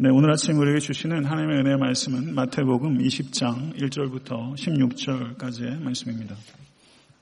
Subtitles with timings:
[0.00, 6.36] 네, 오늘 아침 우리에게 주시는 하나님의 은혜의 말씀은 마태복음 20장 1절부터 16절까지의 말씀입니다.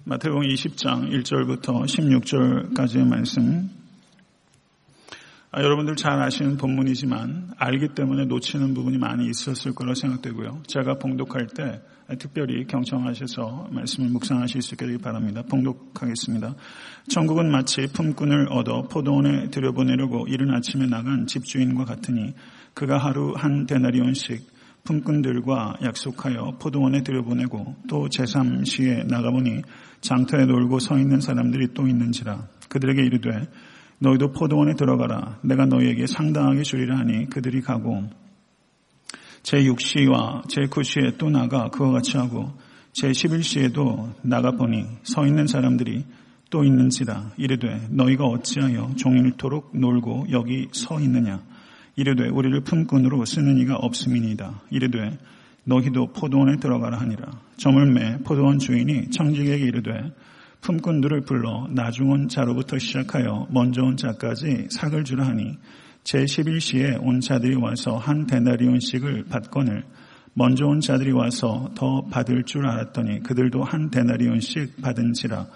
[0.05, 3.71] 마태복음 20장 1절부터 16절까지의 말씀.
[5.53, 10.65] 아, 여러분들 잘 아시는 본문이지만 알기 때문에 놓치는 부분이 많이 있었을 거라 생각되고요.
[10.67, 11.81] 제가 봉독할 때
[12.19, 15.43] 특별히 경청하셔서 말씀을 묵상하실 수 있게 되기 바랍니다.
[15.49, 16.55] 봉독하겠습니다.
[17.09, 22.35] 천국은 마치 품꾼을 얻어 포도원에 들여보내려고 이른 아침에 나간 집주인과 같으니
[22.77, 24.55] 그가 하루 한 데나리온씩
[24.85, 29.63] 품꾼들과 약속하여 포도원에 들여보내고 또 제3시에 나가보니
[30.03, 33.49] 장터에 놀고 서 있는 사람들이 또 있는지라 그들에게 이르되
[33.99, 35.39] 너희도 포도원에 들어가라.
[35.43, 38.11] 내가 너희에게 상당하게 주리라 하니 그들이 가고
[39.43, 42.53] 제6시와 제9시에 또 나가 그와 같이 하고
[42.93, 46.05] 제11시에도 나가보니 서 있는 사람들이
[46.51, 51.43] 또 있는지라 이르되 너희가 어찌하여 종일토록 놀고 여기 서 있느냐
[51.97, 54.63] 이르되 우리를 품꾼으로 쓰는 이가 없음이니이다.
[54.71, 55.19] 이르되
[55.65, 57.31] 너희도 포도원에 들어가라 하니라.
[57.57, 60.13] 저물매 포도원 주인이 청직에게 이르되
[60.61, 65.57] 품꾼들을 불러 나중 온 자로부터 시작하여 먼저 온 자까지 삭을 주라 하니
[66.05, 69.85] 제11시에 온 자들이 와서 한 데나리온씩을 받거늘
[70.35, 75.47] 먼저 온 자들이 와서 더 받을 줄 알았더니 그들도 한 데나리온씩 받은지라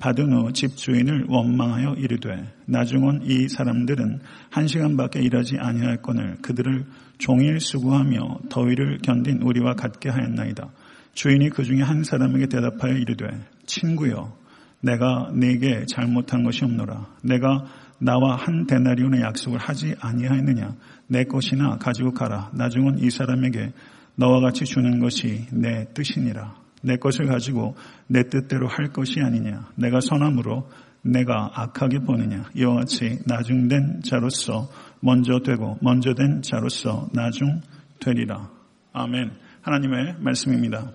[0.00, 4.20] 받은 후 집 주인을 원망하여 이르되 나중은 이 사람들은
[4.50, 6.86] 한 시간밖에 일하지 아니할거늘 그들을
[7.18, 10.68] 종일 수고하며 더위를 견딘 우리와 같게 하였나이다.
[11.12, 13.26] 주인이 그 중에 한 사람에게 대답하여 이르되
[13.66, 14.36] 친구여
[14.80, 17.06] 내가 네게 잘못한 것이 없노라.
[17.22, 17.66] 내가
[17.98, 20.74] 나와 한 데나리온의 약속을 하지 아니하였느냐.
[21.06, 22.50] 내 것이나 가지고 가라.
[22.54, 23.72] 나중은 이 사람에게
[24.16, 26.59] 너와 같이 주는 것이 내 뜻이니라.
[26.82, 29.70] 내 것을 가지고 내 뜻대로 할 것이 아니냐.
[29.76, 30.68] 내가 선함으로
[31.02, 32.50] 내가 악하게 보느냐.
[32.54, 34.68] 이와 같이 나중된 자로서
[35.00, 37.60] 먼저 되고 먼저 된 자로서 나중
[38.00, 38.50] 되리라.
[38.92, 39.30] 아멘.
[39.62, 40.90] 하나님의 말씀입니다.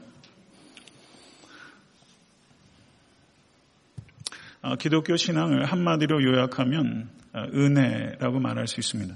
[4.62, 9.16] 어, 기독교 신앙을 한마디로 요약하면 어, 은혜라고 말할 수 있습니다.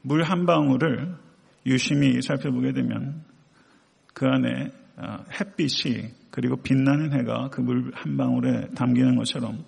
[0.00, 1.14] 물 한 방울을
[1.66, 3.22] 유심히 살펴보게 되면
[4.12, 9.64] 그 안에 어, 햇빛이 그리고 빛나는 해가 그 물 한 방울에 담기는 것처럼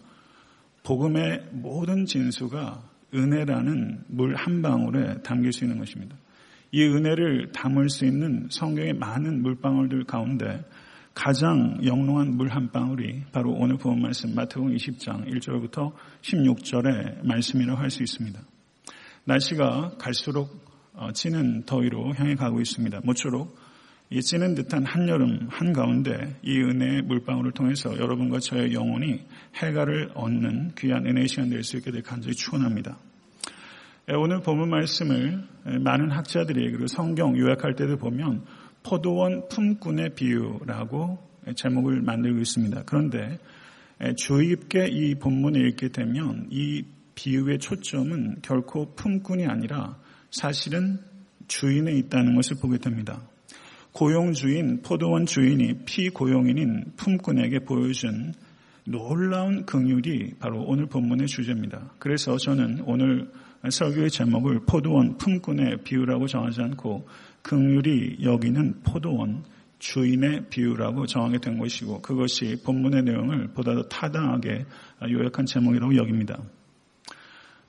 [0.85, 2.83] 복음의 모든 진수가
[3.15, 6.17] 은혜라는 물 한 방울에 담길 수 있는 것입니다.
[6.73, 10.65] 이 은혜를 담을 수 있는 성경의 많은 물방울들 가운데
[11.15, 17.91] 가장 영롱한 물 한 방울이 바로 오늘 본 말씀 마태복음 20장 1절부터 16절의 말씀이라고 할
[17.91, 18.39] 수 있습니다.
[19.25, 20.51] 날씨가 갈수록
[20.93, 23.01] 어, 찌는 더위로 향해 가고 있습니다.
[23.05, 23.57] 모쪼록
[24.09, 29.21] 이 찌는 듯한 한여름 한가운데 이 은혜의 물방울을 통해서 여러분과 저의 영혼이
[29.57, 32.97] 해가를 얻는 귀한 은혜의 시간 될 수 있게 될 간절히 축원합니다.
[34.09, 35.43] 예, 오늘 본문 말씀을
[35.81, 38.45] 많은 학자들이 그리고 성경 요약할 때도 보면
[38.85, 41.19] 포도원 품꾼의 비유라고
[41.57, 42.85] 제목을 만들고 있습니다.
[42.87, 43.41] 그런데
[44.17, 46.85] 주의 깊게 이 본문을 읽게 되면 이
[47.17, 49.99] 비유의 초점은 결코 품꾼이 아니라
[50.31, 51.01] 사실은
[51.49, 53.21] 주인에 있다는 것을 보게 됩니다.
[53.97, 58.35] 고용주인, 포도원 주인이 피고용인인 품꾼에게 보여준
[58.85, 61.95] 놀라운 긍휼이 바로 오늘 본문의 주제입니다.
[61.99, 63.31] 그래서 저는 오늘
[63.67, 67.09] 설교의 제목을 포도원 품꾼의 비유라고 정하지 않고
[67.41, 69.45] 극률이 여기는 포도원
[69.79, 74.67] 주인의 비유라고 정하게 된 것이고 그것이 본문의 내용을 보다 더 타당하게
[75.11, 76.39] 요약한 제목이라고 여깁니다.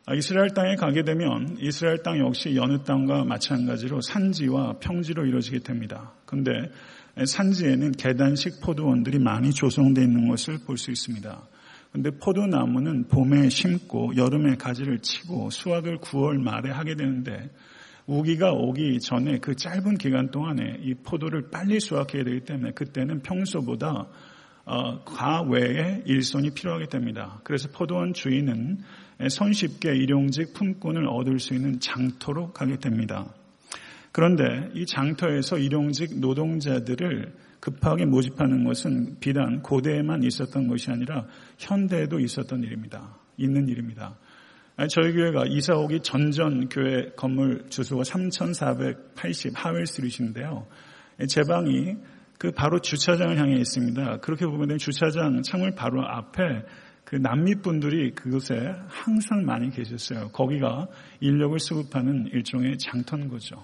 [0.09, 6.13] 아, 이스라엘 땅에 가게 되면 이스라엘 땅 역시 여느 땅과 마찬가지로 산지와 평지로 이루어지게 됩니다.
[6.25, 6.72] 그런데
[7.25, 11.41] 산지에는 계단식 포도원들이 많이 조성되어 있는 것을 볼 수 있습니다.
[11.91, 17.50] 그런데 포도나무는 봄에 심고 여름에 가지를 치고 수확을 9월 말에 하게 되는데
[18.06, 23.89] 우기가 오기 전에 그 짧은 기간 동안에 이 포도를 빨리 수확해야 되기 때문에 그때는 평소보다
[23.89, 24.07] 어,
[25.06, 27.40] 과외의 일손이 필요하게 됩니다.
[27.44, 28.80] 그래서 포도원 주인은
[29.30, 33.34] 손쉽게 일용직 품꾼을 얻을 수 있는 장터로 가게 됩니다.
[34.12, 41.25] 그런데 이 장터에서 일용직 노동자들을 급하게 모집하는 것은 비단 고대에만 있었던 것이 아니라
[41.58, 43.16] 현대에도 있었던 일입니다.
[43.38, 44.16] 있는 일입니다.
[44.90, 50.68] 저희 교회가 이사 오기 전전 교회 건물 주소가 3480 하웰 스트리트인데요.
[51.28, 51.96] 제 방이
[52.38, 54.18] 그 바로 주차장을 향해 있습니다.
[54.18, 56.63] 그렇게 보면 주차장 창문 바로 앞에
[57.04, 58.56] 그 남미 분들이 그곳에
[58.88, 60.30] 항상 많이 계셨어요.
[60.30, 60.88] 거기가
[61.22, 63.63] 인력을 수급하는 일종의 장터인 거죠.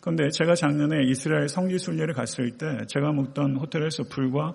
[0.00, 4.54] 그런데 제가 작년에 이스라엘 성지 순례를 갔을 때 제가 묵던 호텔에서 불과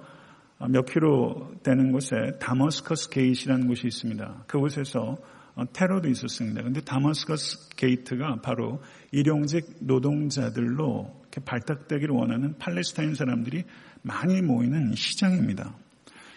[0.70, 4.46] 몇 킬로 되는 곳에 다머스커스 게이트라는 곳이 있습니다.
[4.48, 5.18] 그곳에서
[5.56, 6.62] 어, 테러도 있었습니다.
[6.64, 8.82] 근데 다마스커스 게이트가 바로
[9.12, 13.64] 일용직 노동자들로 발탁되기를 원하는 팔레스타인 사람들이
[14.02, 15.76] 많이 모이는 시장입니다.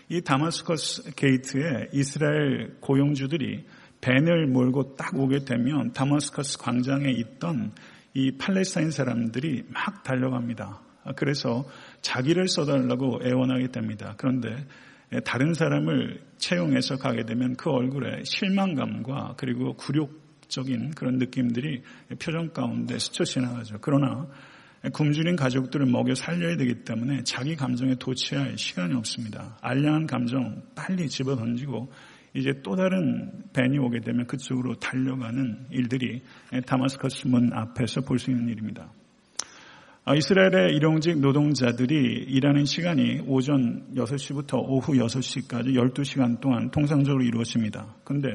[0.08, 3.66] 이 다마스커스 게이트에 이스라엘 고용주들이
[4.00, 7.72] 벤을 몰고 딱 오게 되면 다마스커스 광장에 있던
[8.12, 10.80] 이 팔레스타인 사람들이 막 달려갑니다.
[11.16, 11.64] 그래서
[12.02, 14.14] 자기를 써달라고 애원하게 됩니다.
[14.16, 14.66] 그런데
[15.24, 21.82] 다른 사람을 채용해서 가게 되면 그 얼굴에 실망감과 그리고 굴욕적인 그런 느낌들이
[22.18, 23.78] 표정 가운데 스쳐 지나가죠.
[23.80, 24.26] 그러나
[24.92, 29.56] 굶주린 가족들을 먹여 살려야 되기 때문에 자기 감정에 도취할 시간이 없습니다.
[29.62, 31.90] 알량한 감정 빨리 집어 던지고
[32.34, 36.22] 이제 또 다른 벤이 오게 되면 그쪽으로 달려가는 일들이
[36.66, 38.90] 다마스커스 문 앞에서 볼 수 있는 일입니다.
[40.06, 47.94] 아, 이스라엘의 일용직 노동자들이 일하는 시간이 오전 6시부터 오후 6시까지 12시간 동안 통상적으로 이루어집니다.
[48.04, 48.28] 근데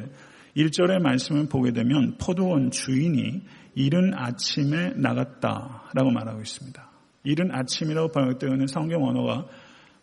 [0.58, 3.44] 1절의 말씀을 보게 되면 포도원 주인이
[3.76, 6.90] 이른 아침에 나갔다라고 말하고 있습니다.
[7.24, 9.46] 이른 아침이라고 번역되어 있는 성경 언어가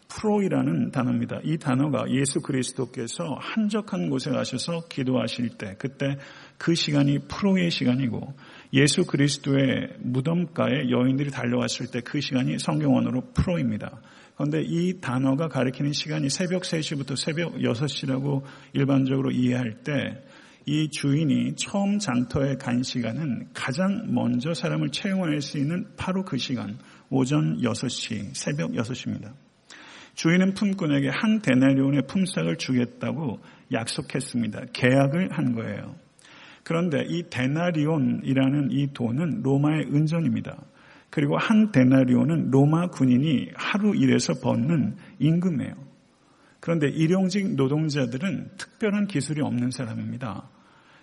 [0.09, 1.41] 프로이라는 단어입니다.
[1.43, 6.17] 이 단어가 예수 그리스도께서 한적한 곳에 가셔서 기도하실 때 그때
[6.59, 8.35] 그 시간이 프로의 시간이고
[8.73, 14.01] 예수 그리스도의 무덤가에 여인들이 달려왔을 때 그 시간이 성경원으로 프로입니다.
[14.37, 18.43] 그런데 이 단어가 가리키는 시간이 새벽 3시부터 새벽 6시라고
[18.75, 20.23] 일반적으로 이해할 때
[20.69, 26.77] 이 주인이 처음 장터에 간 시간은 가장 먼저 사람을 채용할 수 있는 바로 그 시간,
[27.09, 29.33] 오전 6시, 새벽 6시입니다.
[30.15, 33.39] 주인은 품꾼에게 한 데나리온의 품삯을 주겠다고
[33.73, 34.63] 약속했습니다.
[34.73, 35.95] 계약을 한 거예요.
[36.65, 40.65] 그런데 이 데나리온이라는 이 돈은 로마의 은전입니다.
[41.11, 45.75] 그리고 한 데나리온은 로마 군인이 하루 일해서 버는 임금이에요.
[46.59, 50.56] 그런데 일용직 노동자들은 특별한 기술이 없는 사람입니다.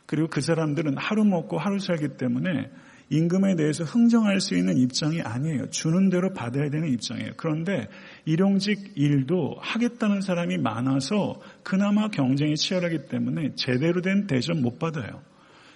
[0.06, 2.70] 그리고 그 사람들은 하루 먹고 하루 살기 때문에
[3.10, 5.70] 임금에 대해서 흥정할 수 있는 입장이 아니에요.
[5.70, 7.34] 주는 대로 받아야 되는 입장이에요.
[7.38, 7.88] 그런데
[8.26, 15.22] 일용직 일도 하겠다는 사람이 많아서 그나마 경쟁이 치열하기 때문에 제대로 된 대접 못 받아요.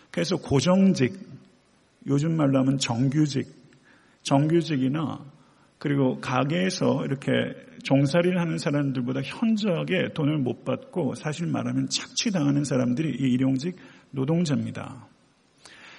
[0.09, 1.13] 그래서 고정직,
[2.07, 3.47] 요즘 말로 하면 정규직,
[4.23, 5.19] 정규직이나
[5.77, 7.29] 그리고 가게에서 이렇게
[7.83, 13.75] 종살이를 하는 사람들보다 현저하게 돈을 못 받고 사실 말하면 착취당하는 사람들이 이 일용직
[14.11, 15.07] 노동자입니다.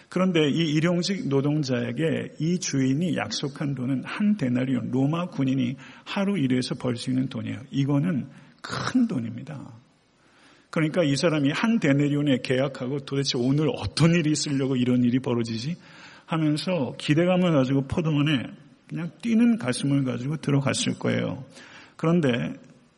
[0.09, 6.97] 그런데 이 일용직 노동자에게 이 주인이 약속한 돈은 한 데나리온 로마 군인이 하루 일해서 벌
[6.97, 7.61] 수 있는 돈이에요.
[7.71, 8.29] 이거는
[8.63, 9.75] 큰 돈입니다.
[10.71, 15.77] 그러니까 이 사람이 한 데나리온에 계약하고 도대체 오늘 어떤 일이 있으려고 이런 일이 벌어지지
[16.27, 18.45] 하면서 기대감을 가지고 포도원에
[18.89, 21.45] 그냥 뛰는 가슴을 가지고 들어갔을 거예요.
[21.97, 22.29] 그런데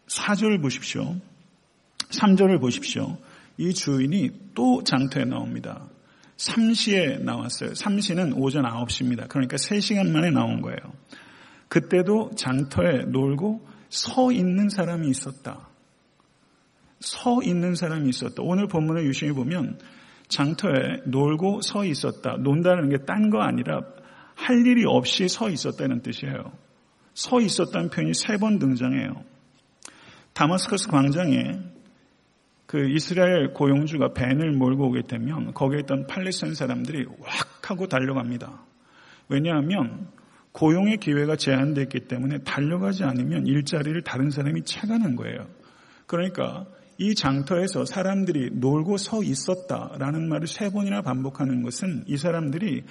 [0.07, 1.17] 4절을 보십시오.
[2.11, 3.19] 3절을 보십시오.
[3.61, 5.87] 이 주인이 또 장터에 나옵니다.
[6.39, 7.73] 3시에 나왔어요.
[7.73, 9.29] 3시는 오전 9시입니다.
[9.29, 10.79] 그러니까 3시간 만에 나온 거예요.
[11.69, 15.69] 그때도 장터에 놀고 서 있는 사람이 있었다.
[17.01, 18.37] 서 있는 사람이 있었다.
[18.39, 19.79] 오늘 본문을 유심히 보면
[20.29, 22.37] 장터에 놀고 서 있었다.
[22.39, 23.83] 논다는 게 딴 거 아니라
[24.35, 26.53] 할 일이 없이 서 있었다는 뜻이에요.
[27.13, 29.23] 서 있었다는 표현이 세 번 등장해요.
[30.33, 31.59] 다마스커스 광장에
[32.71, 38.65] 그 이스라엘 고용주가 벤을 몰고 오게 되면 거기에 있던 팔레스타인 사람들이 확 하고 달려갑니다.
[39.29, 40.07] 왜냐하면
[40.53, 45.49] 고용의 기회가 제한되어 있기 때문에 달려가지 않으면 일자리를 다른 사람이 채가는 거예요.
[46.07, 46.65] 그러니까
[46.97, 52.85] 이 장터에서 사람들이 놀고 서 있었다라는 말을 세 번이나 반복하는 것은 이 사람들이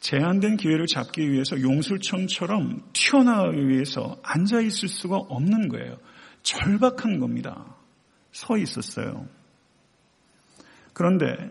[0.00, 5.96] 제한된 기회를 잡기 위해서 용술청처럼 튀어나가기 위해서 앉아 있을 수가 없는 거예요.
[6.42, 7.74] 절박한 겁니다.
[8.34, 9.26] 서 있었어요.
[10.92, 11.50] 그런데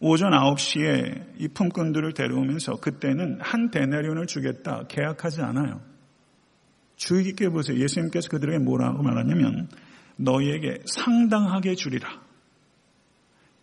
[0.00, 5.82] 오전 9시에 이 품꾼들을 데려오면서 그때는 한 데나리온을 주겠다 계약하지 않아요.
[6.96, 7.78] 주의 깊게 보세요.
[7.78, 9.68] 예수님께서 그들에게 뭐라고 말하냐면
[10.16, 12.08] 너희에게 상당하게 주리라.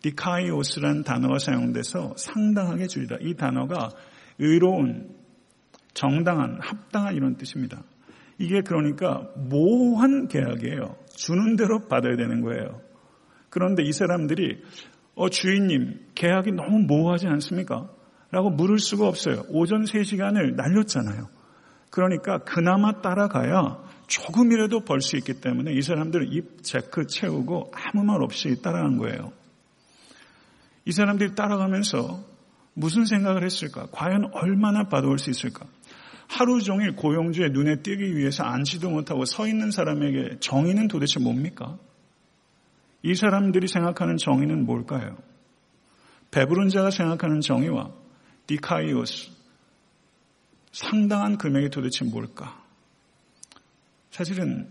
[0.02, 3.18] 디카이오스란 단어가 사용돼서 상당하게 주리라.
[3.20, 3.90] 이 단어가
[4.38, 5.16] 의로운,
[5.94, 7.82] 정당한, 합당한 이런 뜻입니다.
[8.38, 10.96] 이게 그러니까 모호한 계약이에요.
[11.14, 12.80] 주는 대로 받아야 되는 거예요.
[13.50, 14.62] 그런데 이 사람들이
[15.14, 17.90] 어 주인님 계약이 너무 모호하지 않습니까?
[18.30, 19.42] 라고 물을 수가 없어요.
[19.48, 21.28] 오전 3시간을 날렸잖아요.
[21.90, 28.22] 그러니까 그나마 따라가야 조금이라도 벌 수 있기 때문에 이 사람들은 입 체크 채우고 아무 말
[28.22, 29.32] 없이 따라간 거예요.
[30.84, 32.22] 이 사람들이 따라가면서
[32.74, 33.88] 무슨 생각을 했을까?
[33.90, 35.66] 과연 얼마나 받아올 수 있을까?
[36.28, 41.78] 하루 종일 고용주의 눈에 띄기 위해서 앉지도 못하고 서 있는 사람에게 정의는 도대체 뭡니까?
[43.02, 45.16] 이 사람들이 생각하는 정의는 뭘까요?
[46.30, 47.92] 배부른 자가 생각하는 정의와
[48.46, 49.30] 디카이오스
[50.72, 52.62] 상당한 금액이 도대체 뭘까?
[54.10, 54.68] 사실은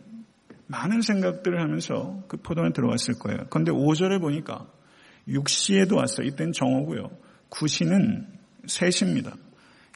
[0.67, 3.47] 많은 생각들을 하면서 그 포도에 들어갔을 거예요.
[3.49, 4.67] 그런데 5절에 보니까
[5.27, 6.27] 6시에도 왔어요.
[6.27, 7.09] 이땐 정오고요.
[7.49, 8.25] 9시는
[8.65, 9.46] 3시입니다.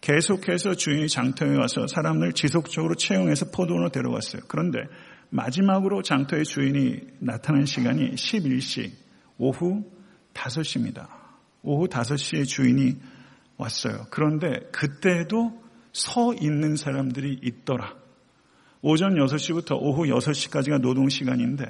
[0.01, 4.41] 계속해서 주인이 장터에 와서 사람을 지속적으로 채용해서 포도원으로 데려갔어요.
[4.47, 4.79] 그런데
[5.29, 8.91] 마지막으로 장터의 주인이 나타난 시간이 11시,
[9.37, 9.83] 오후
[10.33, 11.07] 5시입니다.
[11.61, 12.97] 오후 5시에 주인이
[13.57, 14.07] 왔어요.
[14.09, 15.61] 그런데 그때도
[15.93, 17.93] 서 있는 사람들이 있더라.
[18.81, 21.65] 오전 6시부터 오후 6시까지가 노동시간인데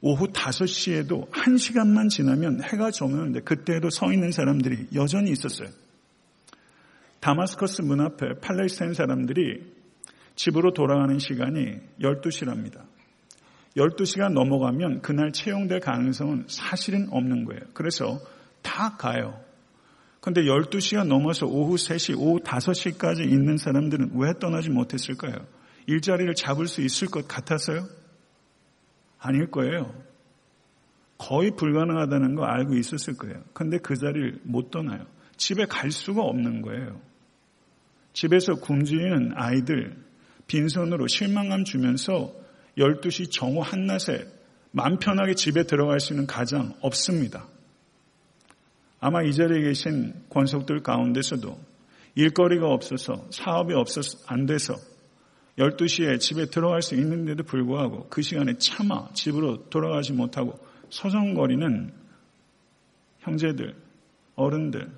[0.00, 5.68] 오후 5시에도 1시간만 지나면 해가 저무는데 그때도 서 있는 사람들이 여전히 있었어요.
[7.24, 9.64] 다마스커스 문 앞에 팔레스타인 사람들이
[10.34, 12.82] 집으로 돌아가는 시간이 12시랍니다.
[13.78, 17.62] 12시가 넘어가면 그날 채용될 가능성은 사실은 없는 거예요.
[17.72, 18.20] 그래서
[18.60, 19.40] 다 가요.
[20.20, 25.46] 근데 12시가 넘어서 오후 3시, 오후 5시까지 있는 사람들은 왜 떠나지 못했을까요?
[25.86, 27.86] 일자리를 잡을 수 있을 것 같아서요?
[29.18, 29.94] 아닐 거예요.
[31.16, 33.42] 거의 불가능하다는 거 알고 있었을 거예요.
[33.54, 35.06] 근데 그 자리를 못 떠나요.
[35.38, 37.00] 집에 갈 수가 없는 거예요.
[38.14, 39.94] 집에서 굶주리는 아이들
[40.46, 42.32] 빈손으로 실망감 주면서
[42.78, 44.26] 12시 정오 한낮에
[44.70, 47.46] 맘 편하게 집에 들어갈 수 있는 가장 없습니다.
[48.98, 51.58] 아마 이 자리에 계신 권속들 가운데서도
[52.14, 54.74] 일거리가 없어서 사업이 없어서 안 돼서
[55.58, 60.58] 12시에 집에 들어갈 수 있는데도 불구하고 그 시간에 차마 집으로 돌아가지 못하고
[60.90, 61.92] 서성거리는
[63.20, 63.74] 형제들,
[64.34, 64.90] 어른들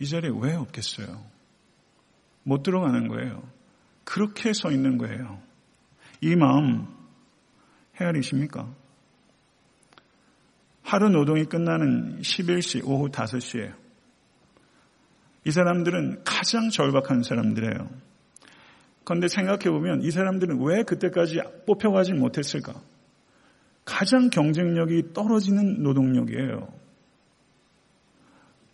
[0.00, 1.35] 이 자리에 왜 없겠어요?
[2.46, 3.42] 못 들어가는 거예요.
[4.04, 5.42] 그렇게 서 있는 거예요.
[6.20, 6.86] 이 마음
[8.00, 8.72] 헤아리십니까?
[10.82, 13.74] 하루 노동이 끝나는 11시 오후 5시에
[15.44, 17.90] 이 사람들은 가장 절박한 사람들이에요.
[19.02, 22.74] 그런데 생각해보면 이 사람들은 왜 그때까지 뽑혀가지 못했을까?
[23.84, 26.68] 가장 경쟁력이 떨어지는 노동력이에요.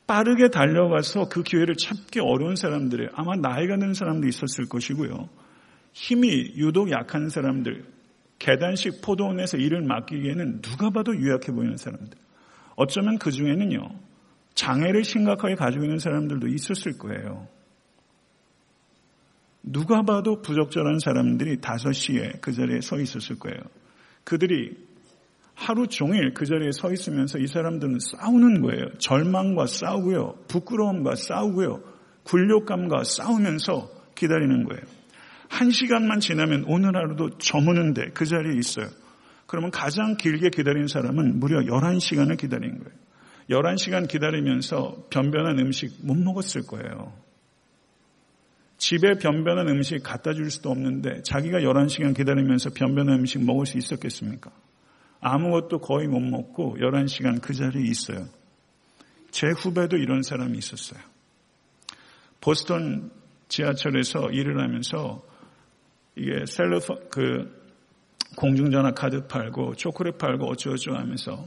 [0.06, 5.28] 빠르게 달려가서 그 기회를 찾기 어려운 사람들이 아마 나이가 든 사람도 있었을 것이고요.
[5.92, 7.84] 힘이 유독 약한 사람들,
[8.38, 12.18] 계단식 포도원에서 일을 맡기기에는 누가 봐도 유약해 보이는 사람들.
[12.76, 13.88] 어쩌면 그 중에는요,
[14.54, 17.46] 장애를 심각하게 가지고 있는 사람들도 있었을 거예요.
[19.62, 23.58] 누가 봐도 부적절한 사람들이 5시에 그 자리에 서 있었을 거예요.
[24.24, 24.76] 그들이
[25.62, 28.98] 하루 종일 그 자리에 서 있으면서 이 사람들은 싸우는 거예요.
[28.98, 30.34] 절망과 싸우고요.
[30.48, 31.80] 부끄러움과 싸우고요.
[32.24, 34.82] 굴욕감과 싸우면서 기다리는 거예요.
[35.48, 38.86] 한 시간만 지나면 오늘 하루도 저무는데 그 자리에 있어요.
[39.46, 42.98] 그러면 가장 길게 기다린 사람은 무려 11시간을 기다린 거예요.
[43.50, 47.12] 11시간 기다리면서 변변한 음식 못 먹었을 거예요.
[48.78, 54.50] 집에 변변한 음식 갖다 줄 수도 없는데 자기가 11시간 기다리면서 변변한 음식 먹을 수 있었겠습니까?
[55.22, 58.26] 아무것도 거의 못 먹고 11시간 그 자리에 있어요.
[59.30, 61.00] 제 후배도 이런 사람이 있었어요.
[62.40, 63.10] 보스턴
[63.48, 65.22] 지하철에서 일을 하면서
[66.16, 67.62] 이게 셀러 그
[68.36, 71.46] 공중전화 카드 팔고 초콜릿 팔고 어쩌고저쩌고 하면서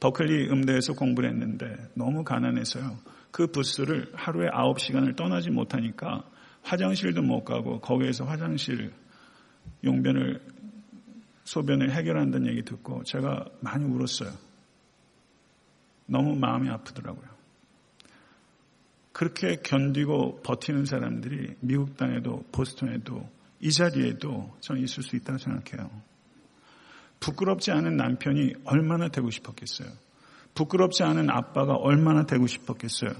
[0.00, 2.98] 버클리 음대에서 공부를 했는데 너무 가난해서요.
[3.30, 6.24] 그 부스를 하루에 9시간을 떠나지 못하니까
[6.62, 8.92] 화장실도 못 가고 거기에서 화장실
[9.84, 10.40] 용변을
[11.48, 14.30] 소변을 해결한다는 얘기 듣고 제가 많이 울었어요.
[16.04, 17.26] 너무 마음이 아프더라고요.
[19.12, 23.28] 그렇게 견디고 버티는 사람들이 미국 땅에도 보스턴에도
[23.60, 25.90] 이 자리에도 저는 있을 수 있다고 생각해요.
[27.18, 29.88] 부끄럽지 않은 남편이 얼마나 되고 싶었겠어요.
[30.54, 33.10] 부끄럽지 않은 아빠가 얼마나 되고 싶었겠어요.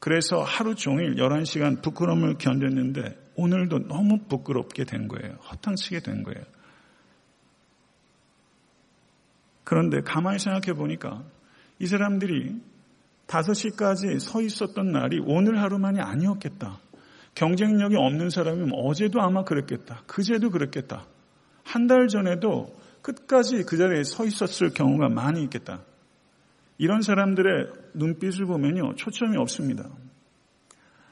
[0.00, 5.34] 그래서 하루 종일 11시간 부끄러움을 견뎠는데 오늘도 너무 부끄럽게 된 거예요.
[5.50, 6.44] 허탕치게 된 거예요.
[9.68, 11.22] 그런데 가만히 생각해 보니까
[11.78, 12.58] 이 사람들이
[13.26, 16.78] 5시까지 서 있었던 날이 오늘 하루만이 아니었겠다.
[17.34, 20.04] 경쟁력이 없는 사람이면 어제도 아마 그랬겠다.
[20.06, 21.04] 그제도 그랬겠다.
[21.64, 25.82] 한 달 전에도 끝까지 그 자리에 서 있었을 경우가 많이 있겠다.
[26.78, 28.94] 이런 사람들의 눈빛을 보면요.
[28.94, 29.86] 초점이 없습니다.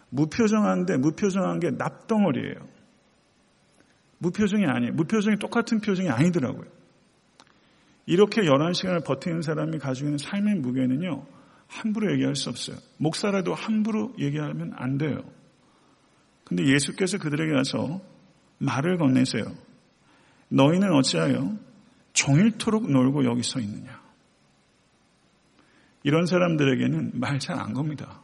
[0.08, 2.66] 무표정한데 무표정한 게 납덩어리예요.
[4.16, 4.94] 무표정이 아니에요.
[4.94, 6.75] 무표정이 똑같은 표정이 아니더라고요.
[8.06, 11.26] 이렇게 11시간을 버티는 사람이 가지고 있는 삶의 무게는요,
[11.66, 12.76] 함부로 얘기할 수 없어요.
[12.98, 15.22] 목사라도 함부로 얘기하면 안 돼요.
[16.44, 18.00] 근데 예수께서 그들에게 가서
[18.58, 19.44] 말을 건네세요.
[20.48, 21.56] 너희는 어찌하여
[22.12, 24.00] 종일토록 놀고 여기 서 있느냐.
[26.04, 28.22] 이런 사람들에게는 말 잘 안 겁니다.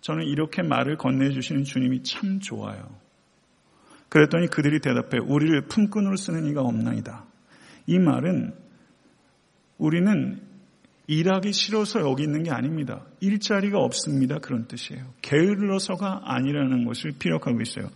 [0.00, 2.98] 저는 이렇게 말을 건네주시는 주님이 참 좋아요.
[4.08, 7.24] 그랬더니 그들이 대답해 우리를 품꾼으로 쓰는 이가 없나이다.
[7.86, 8.54] 이 말은
[9.78, 10.40] 우리는
[11.06, 13.06] 일하기 싫어서 여기 있는 게 아닙니다.
[13.20, 14.38] 일자리가 없습니다.
[14.38, 15.02] 그런 뜻이에요.
[15.22, 17.88] 게을러서가 아니라는 것을 피력하고 있어요.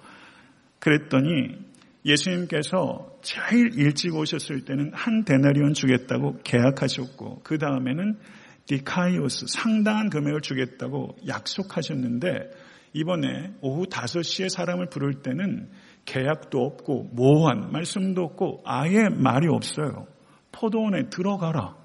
[0.78, 1.58] 그랬더니
[2.04, 8.18] 예수님께서 제일 일찍 오셨을 때는 한 데나리온 주겠다고 계약하셨고 그 다음에는
[8.66, 12.28] 디카이오스 상당한 금액을 주겠다고 약속하셨는데
[12.94, 15.68] 이번에 오후 5시에 사람을 부를 때는
[16.04, 20.06] 계약도 없고 모호한 말씀도 없고 아예 말이 없어요.
[20.52, 21.76] 포도원에 들어가라.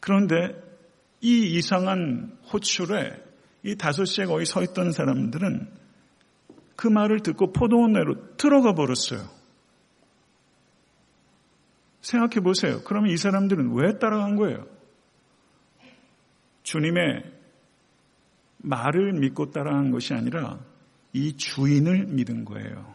[0.00, 0.60] 그런데
[1.20, 3.22] 이 이상한 호출에
[3.62, 5.70] 이 5시에 거기 서 있던 사람들은
[6.76, 9.28] 그 말을 듣고 포도원 내로 들어가 버렸어요.
[12.00, 12.80] 생각해 보세요.
[12.84, 14.66] 그러면 이 사람들은 왜 따라간 거예요?
[16.62, 17.24] 주님의
[18.58, 20.58] 말을 믿고 따라간 것이 아니라
[21.12, 22.94] 이 주인을 믿은 거예요.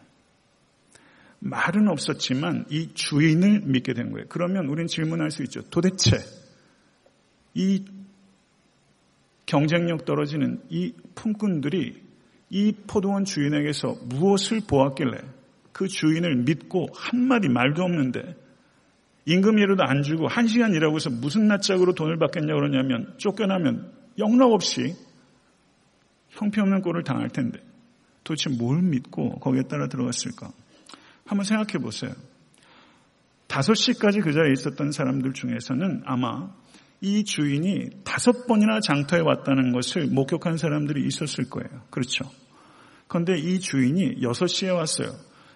[1.38, 4.26] 말은 없었지만 이 주인을 믿게 된 거예요.
[4.28, 5.62] 그러면 우리는 질문할 수 있죠.
[5.70, 6.18] 도대체
[7.54, 7.84] 이
[9.46, 12.02] 경쟁력 떨어지는 이 품꾼들이
[12.50, 15.18] 이 포도원 주인에게서 무엇을 보았길래
[15.72, 18.36] 그 주인을 믿고 한마디 말도 없는데
[19.26, 24.94] 임금이라도 안 주고 한 시간 일하고 서 무슨 낯짝으로 돈을 받겠냐고 그러냐면 쫓겨나면 영락 없이
[26.30, 27.58] 형편없는 꼴을 당할 텐데
[28.22, 30.50] 도대체 뭘 믿고 거기에 따라 들어갔을까?
[31.26, 32.12] 한번 생각해 보세요.
[33.48, 36.50] 5시까지 그 자리에 있었던 사람들 중에서는 아마
[37.00, 41.82] 이 주인이 다섯 번이나 장터에 왔다는 것을 목격한 사람들이 있었을 거예요.
[41.90, 42.24] 그렇죠.
[43.08, 45.08] 그런데 이 주인이 6시에 왔어요.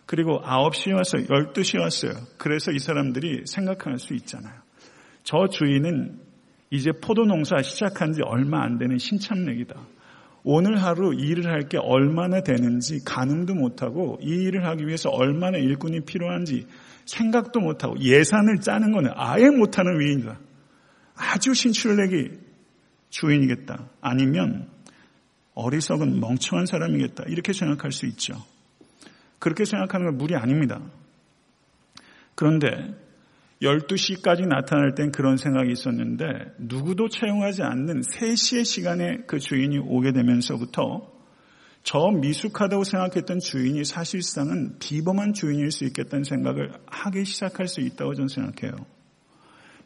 [0.07, 1.25] 그리고 9시에 왔어요.
[1.25, 2.12] 12시에 왔어요.
[2.37, 4.55] 그래서 이 사람들이 생각할 수 있잖아요.
[5.23, 6.21] 저 주인은
[6.71, 9.75] 이제 포도 농사 시작한 지 얼마 안 되는 신참내기다.
[10.43, 16.00] 오늘 하루 일을 할 게 얼마나 되는지 가늠도 못하고 이 일을 하기 위해서 얼마나 일꾼이
[16.00, 16.67] 필요한지
[17.05, 20.39] 생각도 못하고 예산을 짜는 것은 아예 못하는 위인이다.
[21.15, 22.39] 아주 신출내기
[23.11, 23.89] 주인이겠다.
[24.00, 24.69] 아니면
[25.55, 27.25] 어리석은 멍청한 사람이겠다.
[27.29, 28.35] 이렇게 생각할 수 있죠.
[29.39, 30.81] 그렇게 생각하는 건 무리 아닙니다.
[32.35, 32.95] 그런데
[33.63, 36.27] 12시까지 나타날 땐 그런 생각이 있었는데
[36.59, 41.13] 누구도 채용하지 않는 3시의 시간에 그 주인이 오게 되면서부터
[41.83, 48.29] 저 미숙하다고 생각했던 주인이 사실상은 비범한 주인일 수 있겠다는 생각을 하기 시작할 수 있다고 저는
[48.29, 48.77] 생각해요.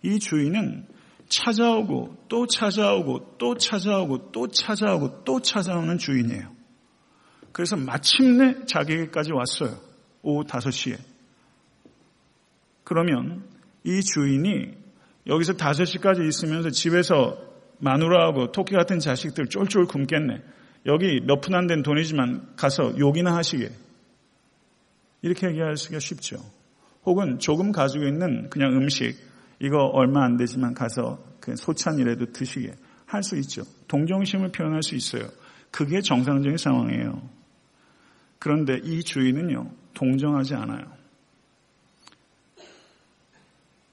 [0.03, 0.87] 이 주인은
[1.29, 6.53] 찾아오고 또 찾아오고 또 찾아오고 또 찾아오고 또 찾아오는 주인이에요.
[7.53, 9.79] 그래서 마침내 자기에게까지 왔어요.
[10.23, 10.99] 오후 5시에.
[12.83, 13.54] 그러면
[13.85, 14.75] 이 주인이
[15.27, 17.39] 여기서 5시까지 있으면서 집에서
[17.79, 20.43] 마누라하고 토끼 같은 자식들 쫄쫄 굶겠네.
[20.87, 23.71] 여기 몇 푼 안 된 돈이지만 가서 욕이나 하시게.
[25.23, 26.37] 이렇게 얘기하기가 쉽죠.
[27.07, 29.17] 혹은 조금 가지고 있는 그냥 음식,
[29.61, 32.75] 이거 얼마 안 되지만 가서 그 소찬이라도 드시게
[33.07, 33.63] 할 수 있죠.
[33.89, 35.29] 동정심을 표현할 수 있어요.
[35.71, 37.29] 그게 정상적인 상황이에요.
[38.39, 40.94] 그런데 이 주인은요, 동정하지 않아요.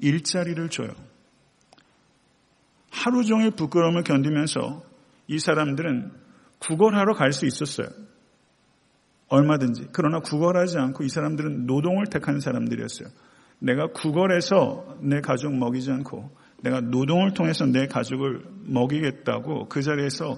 [0.01, 0.89] 일자리를 줘요.
[2.91, 4.83] 하루 종일 부끄러움을 견디면서
[5.27, 6.11] 이 사람들은
[6.59, 7.87] 구걸하러 갈 수 있었어요.
[9.29, 9.87] 얼마든지.
[9.93, 13.07] 그러나 구걸하지 않고 이 사람들은 노동을 택하는 사람들이었어요.
[13.59, 16.29] 내가 구걸해서 내 가족 먹이지 않고
[16.61, 20.37] 내가 노동을 통해서 내 가족을 먹이겠다고 그 자리에서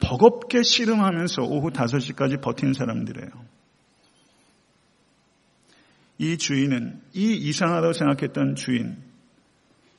[0.00, 3.30] 버겁게 씨름하면서 오후 5시까지 버틴 사람들이에요.
[6.18, 8.96] 이 주인은 이 이상하다고 생각했던 주인,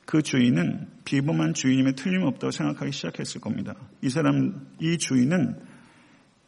[0.04, 3.74] 그 주인은 비범한 주인임에 틀림없다고 생각하기 시작했을 겁니다.
[4.02, 5.56] 이 사람, 이 주인은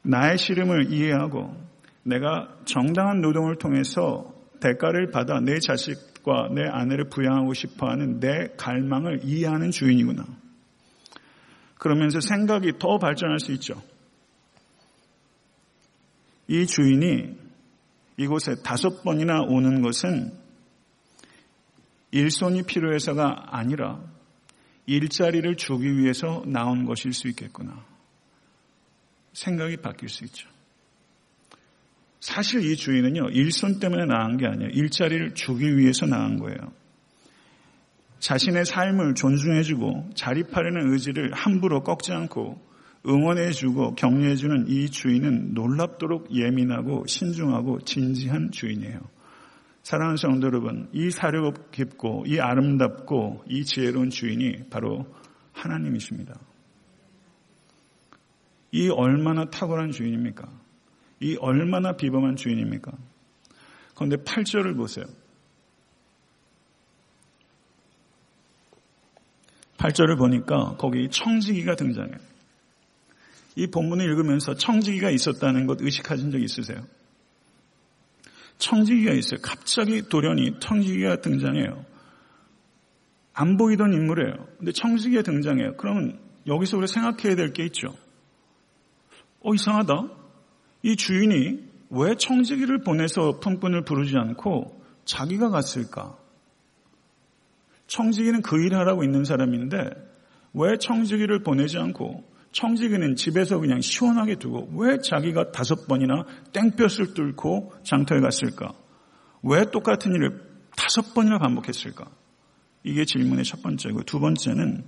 [0.02, 1.56] 나의 시름을 이해하고
[2.02, 9.20] 내가 정당한 노동을 통해서 대가를 받아 내 자식과 내 아내를 부양하고 싶어 하는 내 갈망을
[9.24, 10.24] 이해하는 주인이구나.
[11.78, 13.80] 그러면서 생각이 더 발전할 수 있죠.
[16.46, 17.36] 이 주인이
[18.16, 20.32] 이곳에 다섯 번이나 오는 것은
[22.10, 24.00] 일손이 필요해서가 아니라
[24.86, 27.84] 일자리를 주기 위해서 나온 것일 수 있겠구나.
[29.32, 30.48] 생각이 바뀔 수 있죠.
[32.20, 34.70] 사실 이 주인은요, 일손 때문에 나온 게 아니에요.
[34.70, 36.58] 일자리를 주기 위해서 나온 거예요.
[38.20, 42.71] 자신의 삶을 존중해주고 자립하려는 의지를 함부로 꺾지 않고
[43.06, 49.00] 응원해주고 격려해주는 이 주인은 놀랍도록 예민하고 신중하고 진지한 주인이에요.
[49.82, 55.06] 사랑하는 성도 여러분, 이 사력 깊고 이 아름답고 이 지혜로운 주인이 바로
[55.52, 56.38] 하나님이십니다.
[58.70, 60.48] 이 얼마나 탁월한 주인입니까?
[61.20, 62.92] 이 얼마나 비범한 주인입니까?
[63.94, 65.04] 그런데 8절을 보세요.
[69.76, 72.31] 8절을 보니까 거기 청지기가 등장해요.
[73.56, 76.78] 이 본문을 읽으면서 청지기가 있었다는 것 의식하신 적 있으세요?
[78.58, 79.40] 청지기가 있어요.
[79.42, 81.84] 갑자기 돌연히 청지기가 등장해요.
[83.34, 84.46] 안 보이던 인물이에요.
[84.58, 85.76] 근데 청지기가 등장해요.
[85.76, 87.94] 그러면 여기서 우리가 생각해야 될 게 있죠.
[89.40, 90.08] 어, 이상하다.
[90.82, 91.58] 이 주인이
[91.90, 96.16] 왜 청지기를 보내서 품꾼을 부르지 않고 자기가 갔을까?
[97.86, 99.90] 청지기는 그 일을 하라고 있는 사람인데
[100.54, 107.72] 왜 청지기를 보내지 않고 청지기는 집에서 그냥 시원하게 두고 왜 자기가 다섯 번이나 땡볕을 뚫고
[107.82, 108.72] 장터에 갔을까?
[109.42, 110.40] 왜 똑같은 일을
[110.76, 112.06] 다섯 번이나 반복했을까?
[112.84, 114.84] 이게 질문의 첫 번째고 두 번째는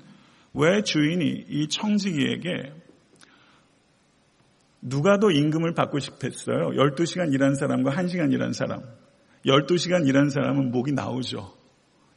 [0.54, 2.72] 왜 주인이 이 청지기에게
[4.82, 6.70] 누가 더 임금을 받고 싶었어요?
[6.70, 8.82] 12시간 일한 사람과 1시간 일한 사람.
[9.46, 11.54] 12시간 일한 사람은 목이 나오죠.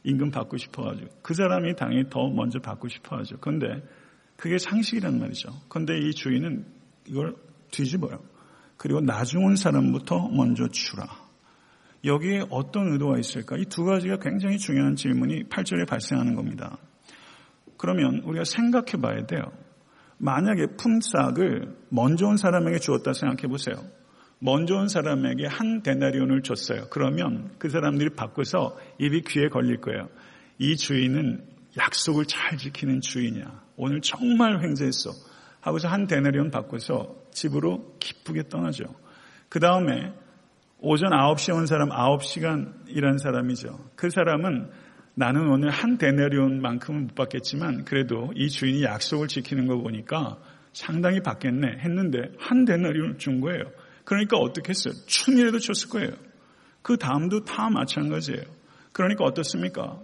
[0.04, 1.08] 임금 받고 싶어가지고.
[1.22, 3.38] 그 사람이 당연히 더 먼저 받고 싶어하죠.
[3.40, 3.82] 그런데
[4.38, 5.50] 그게 상식이란 말이죠.
[5.68, 6.64] 그런데 이 주인은
[7.08, 7.34] 이걸
[7.72, 8.20] 뒤집어요.
[8.76, 11.08] 그리고 나중 온 사람부터 먼저 주라.
[12.04, 13.56] 여기에 어떤 의도가 있을까?
[13.56, 16.78] 이 두 가지가 굉장히 중요한 질문이 8절에 발생하는 겁니다.
[17.76, 19.42] 그러면 우리가 생각해 봐야 돼요.
[20.18, 23.76] 만약에 품삯을 먼저 온 사람에게 주었다 생각해 보세요.
[24.38, 26.86] 먼저 온 사람에게 한 데나리온을 줬어요.
[26.90, 30.08] 그러면 그 사람들이 바꿔서 입이 귀에 걸릴 거예요.
[30.58, 31.44] 이 주인은
[31.76, 33.67] 약속을 잘 지키는 주인이야.
[33.78, 35.12] 오늘 정말 횡재했어.
[35.60, 38.84] 하고서 한 데나리온 바꿔서 집으로 기쁘게 떠나죠.
[39.48, 40.12] 그 다음에
[40.80, 43.90] 오전 9시에 온 사람 9시간 일한 사람이죠.
[43.96, 44.70] 그 사람은
[45.14, 50.38] 나는 오늘 한 데나리온만큼은 못 받겠지만 그래도 이 주인이 약속을 지키는 거 보니까
[50.72, 53.64] 상당히 받겠네 했는데 한 데나리온 준 거예요.
[54.04, 54.94] 그러니까 어떻게 했어요?
[55.06, 56.10] 춤이라도 줬을 거예요.
[56.82, 58.42] 그 다음도 다 마찬가지예요.
[58.92, 60.00] 그러니까 어떻습니까?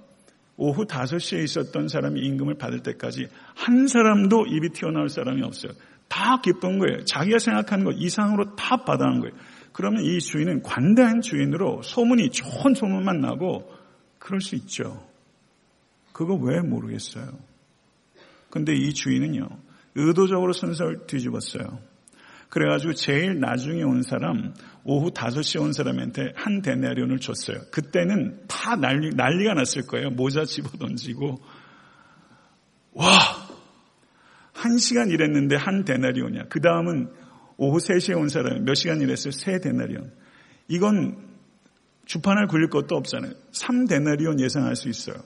[0.57, 5.73] 오후 5시에 있었던 사람이 임금을 받을 때까지 한 사람도 입이 튀어나올 사람이 없어요.
[6.09, 7.05] 다 기쁜 거예요.
[7.05, 9.35] 자기가 생각하는 것 이상으로 다 받아간 거예요.
[9.73, 13.69] 그러면 이 주인은 관대한 주인으로 소문이 좋은 소문만 나고
[14.19, 15.05] 그럴 수 있죠.
[16.13, 17.27] 그거 왜 모르겠어요.
[18.51, 19.49] 근데 이 주인은요,
[19.97, 21.81] 의도적으로 순서를 뒤집었어요.
[22.55, 27.59] 그래가지고 제일 나중에 온 사람, 오후 5시에 온 사람한테 한 데나리온을 줬어요.
[27.73, 30.11] 그때는 다 난리, 난리가 났을 거예요.
[30.11, 31.41] 모자 집어 던지고.
[32.93, 33.09] 와!
[34.53, 36.45] 한 시간 일했는데 한 데나리온이야.
[36.49, 37.11] 그 다음은
[37.57, 39.33] 오후 3시에 온 사람이 몇 시간 일했어요?
[39.33, 40.13] 세 데나리온.
[40.69, 41.27] 이건
[42.07, 43.33] 주판을 굴릴 것도 없잖아요.
[43.51, 45.17] 3 데나리온 예상할 수 있어요.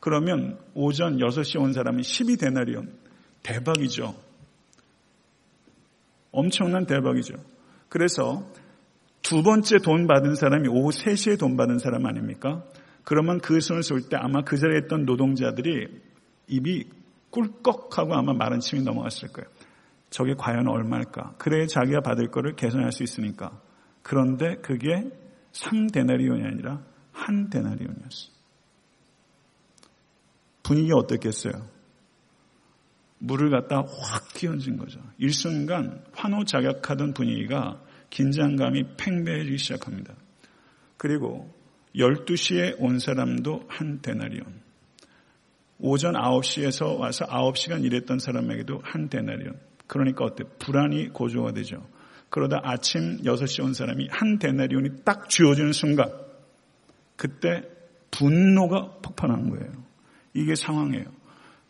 [0.00, 2.92] 그러면 오전 6시에 온 사람이 12 데나리온.
[3.42, 4.23] 대박이죠.
[6.34, 7.34] 엄청난 대박이죠.
[7.88, 8.44] 그래서
[9.22, 12.62] 두 번째 돈 받은 사람이 오후 3시에 돈 받은 사람 아닙니까?
[13.04, 15.88] 그러면 그 손을 쏠 때 아마 그 자리에 있던 노동자들이
[16.48, 16.84] 입이
[17.30, 19.48] 꿀꺽하고 아마 마른 침이 넘어갔을 거예요.
[20.10, 21.34] 저게 과연 얼마일까?
[21.38, 23.60] 그래 자기가 받을 거를 계산할 수 있으니까.
[24.02, 25.10] 그런데 그게
[25.52, 28.34] 3데나리온이 아니라 한 데나리온이었어요.
[30.62, 31.73] 분위기 어떻겠어요?
[33.18, 35.00] 물을 갖다 확 끼얹은 거죠.
[35.18, 40.14] 일순간 환호자격하던 분위기가 긴장감이 팽배해지기 시작합니다.
[40.96, 41.52] 그리고
[41.96, 44.62] 12시에 온 사람도 한 데나리온.
[45.78, 49.58] 오전 9시에서 와서 9시간 일했던 사람에게도 한 데나리온.
[49.86, 50.44] 그러니까 어때?
[50.58, 51.86] 불안이 고조가 되죠.
[52.30, 56.10] 그러다 아침 6시 온 사람이 한 데나리온이 딱 쥐어지는 순간
[57.16, 57.62] 그때
[58.10, 59.72] 분노가 폭발한 거예요.
[60.32, 61.04] 이게 상황이에요.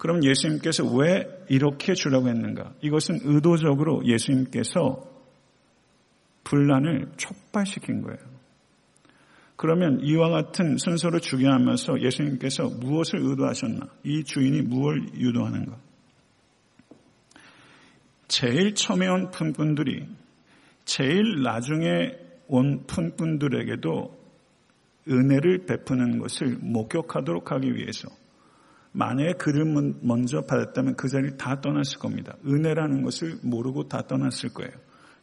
[0.04, 2.74] 그럼 예수님께서 왜 이렇게 주라고 했는가?
[2.82, 5.02] 이것은 의도적으로 예수님께서
[6.44, 8.18] 분란을 촉발시킨 거예요.
[9.56, 13.88] 그러면 이와 같은 순서로 주게 하면서 예수님께서 무엇을 의도하셨나?
[14.02, 15.78] 이 주인이 무엇을 유도하는가?
[18.28, 20.06] 제일 처음에 온 품꾼들이
[20.84, 22.12] 제일 나중에
[22.48, 24.18] 온 품꾼들에게도
[25.08, 28.10] 은혜를 베푸는 것을 목격하도록 하기 위해서
[28.96, 29.64] 만약에 그를
[30.02, 32.36] 먼저 받았다면 그 자리를 다 떠났을 겁니다.
[32.46, 34.70] 은혜라는 것을 모르고 다 떠났을 거예요.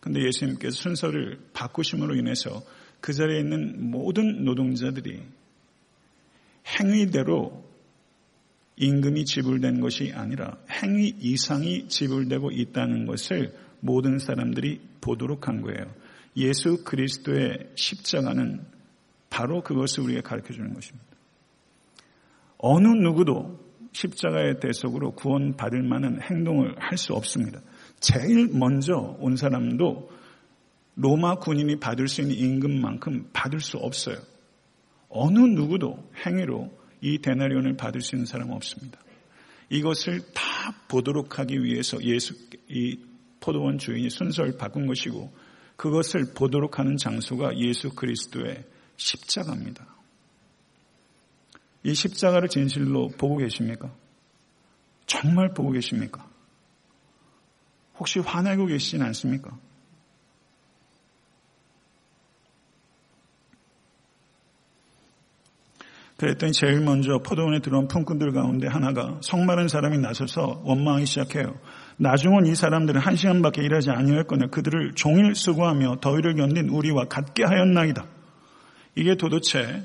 [0.01, 2.61] 근데 예수님께서 순서를 바꾸심으로 인해서
[2.99, 5.21] 그 자리에 있는 모든 노동자들이
[6.67, 7.63] 행위대로
[8.75, 15.85] 임금이 지불된 것이 아니라 행위 이상이 지불되고 있다는 것을 모든 사람들이 보도록 한 거예요.
[16.35, 18.65] 예수 그리스도의 십자가는
[19.29, 21.10] 바로 그것을 우리에게 가르쳐 주는 것입니다.
[22.63, 23.59] 어느 누구도
[23.91, 27.59] 십자가의 대속으로 구원받을 만한 행동을 할 수 없습니다.
[27.99, 30.09] 제일 먼저 온 사람도
[30.95, 34.17] 로마 군인이 받을 수 있는 임금만큼 받을 수 없어요.
[35.09, 36.71] 어느 누구도 행위로
[37.01, 38.99] 이 데나리온을 받을 수 있는 사람은 없습니다.
[39.69, 42.35] 이것을 다 보도록 하기 위해서 예수
[42.69, 42.99] 이
[43.39, 45.33] 포도원 주인이 순서를 바꾼 것이고
[45.75, 48.63] 그것을 보도록 하는 장소가 예수 그리스도의
[48.97, 49.90] 십자가입니다.
[51.83, 53.91] 이 십자가를 진실로 보고 계십니까?
[55.05, 56.27] 정말 보고 계십니까?
[57.97, 59.57] 혹시 화내고 계시진 않습니까?
[66.17, 71.55] 그랬더니 제일 먼저 포도원에 들어온 품꾼들 가운데 하나가 성마른 사람이 나서서 원망하기 시작해요.
[71.97, 78.05] 나중은 이 사람들은 한 시간밖에 일하지 아니했거늘 그들을 종일 수고하며 더위를 견딘 우리와 같게 하였나이다.
[78.93, 79.83] 이게 도대체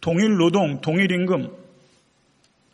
[0.00, 1.50] 동일 노동, 동일 임금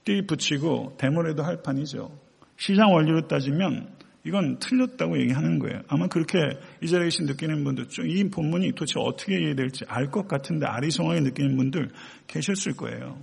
[0.05, 2.17] 띠 붙이고 대모래도 할 판이죠.
[2.57, 5.83] 시장 원리로 따지면 이건 틀렸다고 얘기하는 거예요.
[5.89, 6.39] 아마 그렇게
[6.83, 11.57] 이 자리에 계신 느끼는 분들 좀이 본문이 도대체 어떻게 이해될지 알 것 같은데 아리송하게 느끼는
[11.57, 11.91] 분들
[12.27, 13.21] 계셨을 거예요.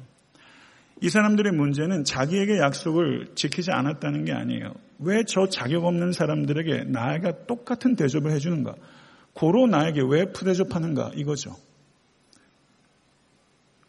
[1.01, 4.73] 이 사람들의 문제는 자기에게 약속을 지키지 않았다는 게 아니에요.
[4.99, 8.75] 왜 저 자격 없는 사람들에게 나에게 똑같은 대접을 해주는가?
[9.33, 11.11] 고로 나에게 왜 푸대접하는가?
[11.15, 11.55] 이거죠.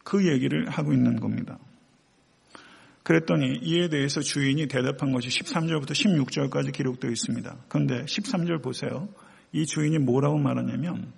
[0.05, 1.59] 그 얘기를 하고 있는 겁니다.
[3.03, 7.57] 그랬더니 이에 대해서 주인이 대답한 것이 13절부터 16절까지 기록되어 있습니다.
[7.69, 9.09] 그런데 13절 보세요.
[9.53, 11.13] 이 주인이 뭐라고 말하냐면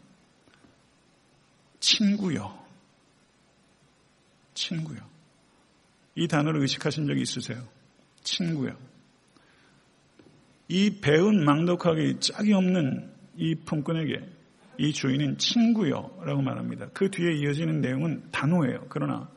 [1.78, 2.58] 친구요.
[4.54, 4.98] 친구요.
[6.14, 7.68] 이 단어를 의식하신 적이 있으세요?
[8.22, 8.76] 친구요.
[10.68, 14.35] 이 배운 망덕하기 짝이 없는 이 품꾼에게
[14.78, 16.88] 이 주인은 친구요 라고 말합니다.
[16.92, 18.86] 그 뒤에 이어지는 내용은 단호해요.
[18.88, 19.28] 그러나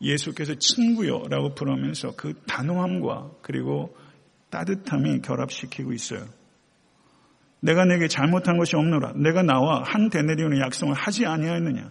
[0.00, 3.96] 예수께서 친구요 라고 부르면서 그 단호함과 그리고
[4.50, 6.24] 따뜻함이 결합시키고 있어요.
[7.60, 9.14] 내가 내게 잘못한 것이 없노라.
[9.16, 11.90] 내가 나와 한 데네리온의 약속을 하지 아니하였느냐.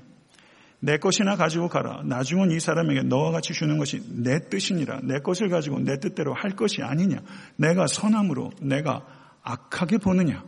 [0.79, 2.03] 내 것이나 가지고 가라.
[2.03, 4.99] 나중은 이 사람에게 너와 같이 주는 것이 내 뜻이니라.
[5.03, 7.21] 내 것을 가지고 내 뜻대로 할 것이 아니냐.
[7.55, 9.05] 내가 선함으로 내가
[9.41, 10.43] 악하게 보느냐.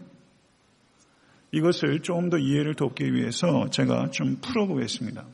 [1.51, 5.25] 이것을 조금 더 이해를 돕기 위해서 제가 좀 풀어보겠습니다.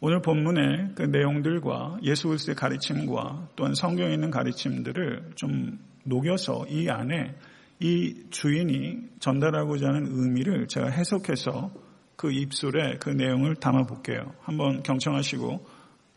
[0.00, 7.34] 오늘 본문의 그 내용들과 예수 그리스도의 가르침과 또한 성경에 있는 가르침들을 좀 녹여서 이 안에
[7.80, 11.70] 이 주인이 전달하고자 하는 의미를 제가 해석해서
[12.16, 14.34] 그 입술에 그 내용을 담아 볼게요.
[14.42, 15.66] 한번 경청하시고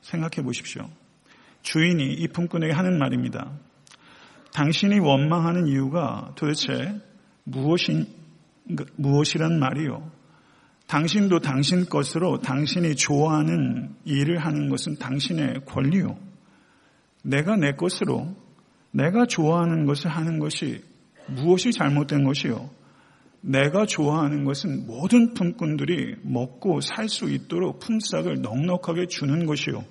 [0.01, 0.89] 생각해 보십시오.
[1.61, 3.51] 주인이 이 품꾼에게 하는 말입니다.
[4.53, 7.01] 당신이 원망하는 이유가 도대체
[7.43, 8.05] 무엇인,
[8.95, 10.11] 무엇이란 말이요?
[10.87, 16.17] 당신도 당신 것으로 당신이 좋아하는 일을 하는 것은 당신의 권리요.
[17.23, 18.35] 내가 내 것으로
[18.91, 20.83] 내가 좋아하는 것을 하는 것이
[21.27, 22.69] 무엇이 잘못된 것이요.
[23.41, 29.83] 내가 좋아하는 것은 모든 품꾼들이 먹고 살 수 있도록 품삯을 넉넉하게 주는 것이요.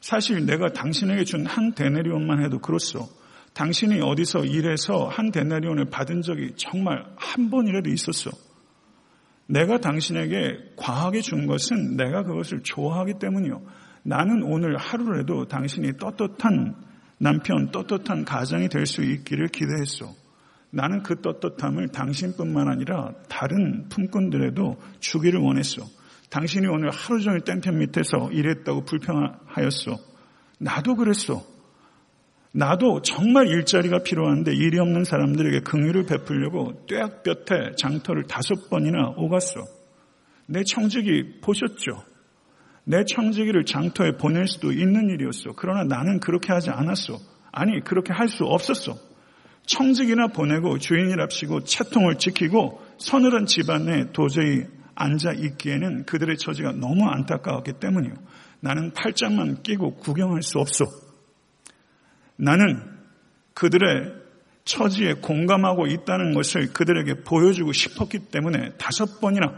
[0.00, 3.08] 사실 내가 당신에게 준 한 데네리온만 해도 그렇소.
[3.56, 8.30] 당신이 어디서 일해서 한 데나리온을 받은 적이 정말 한 번이라도 있었어.
[9.46, 13.62] 내가 당신에게 과하게 준 것은 내가 그것을 좋아하기 때문이요.
[14.02, 16.74] 나는 오늘 하루라도 당신이 떳떳한
[17.16, 20.14] 남편, 떳떳한 가정이 될 수 있기를 기대했소.
[20.70, 25.82] 나는 그 떳떳함을 당신뿐만 아니라 다른 품꾼들에도 주기를 원했소.
[26.28, 29.96] 당신이 오늘 하루 종일 땡볕 밑에서 일했다고 불평하였소.
[30.58, 31.55] 나도 그랬소.
[32.56, 39.66] 나도 정말 일자리가 필요한데 일이 없는 사람들에게 긍휼을 베풀려고 뙤약볕에 장터를 다섯 번이나 오갔어.
[40.46, 42.02] 내 청지기 보셨죠?
[42.84, 45.52] 내 청지기를 장터에 보낼 수도 있는 일이었어.
[45.54, 47.18] 그러나 나는 그렇게 하지 않았어.
[47.52, 48.96] 아니, 그렇게 할 수 없었어.
[49.66, 54.64] 청지기나 보내고 주인이랍시고 채통을 지키고 서늘한 집안에 도저히
[54.94, 58.14] 앉아 있기에는 그들의 처지가 너무 안타까웠기 때문이요.
[58.60, 60.86] 나는 팔짱만 끼고 구경할 수 없어.
[62.36, 62.82] 나는
[63.54, 64.12] 그들의
[64.64, 69.54] 처지에 공감하고 있다는 것을 그들에게 보여주고 싶었기 때문에 다섯 번이나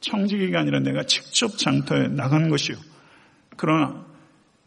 [0.00, 2.76] 청지기가 아니라 내가 직접 장터에 나간 것이요.
[3.56, 4.06] 그러나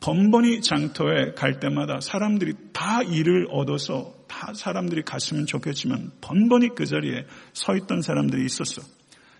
[0.01, 7.25] 번번이 장터에 갈 때마다 사람들이 다 일을 얻어서 다 사람들이 갔으면 좋겠지만 번번이 그 자리에
[7.53, 8.81] 서 있던 사람들이 있었어.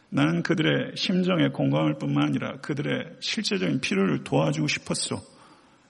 [0.10, 5.35] 나는 그들의 심정에 공감할 뿐만 아니라 그들의 실제적인 필요를 도와주고 싶었어.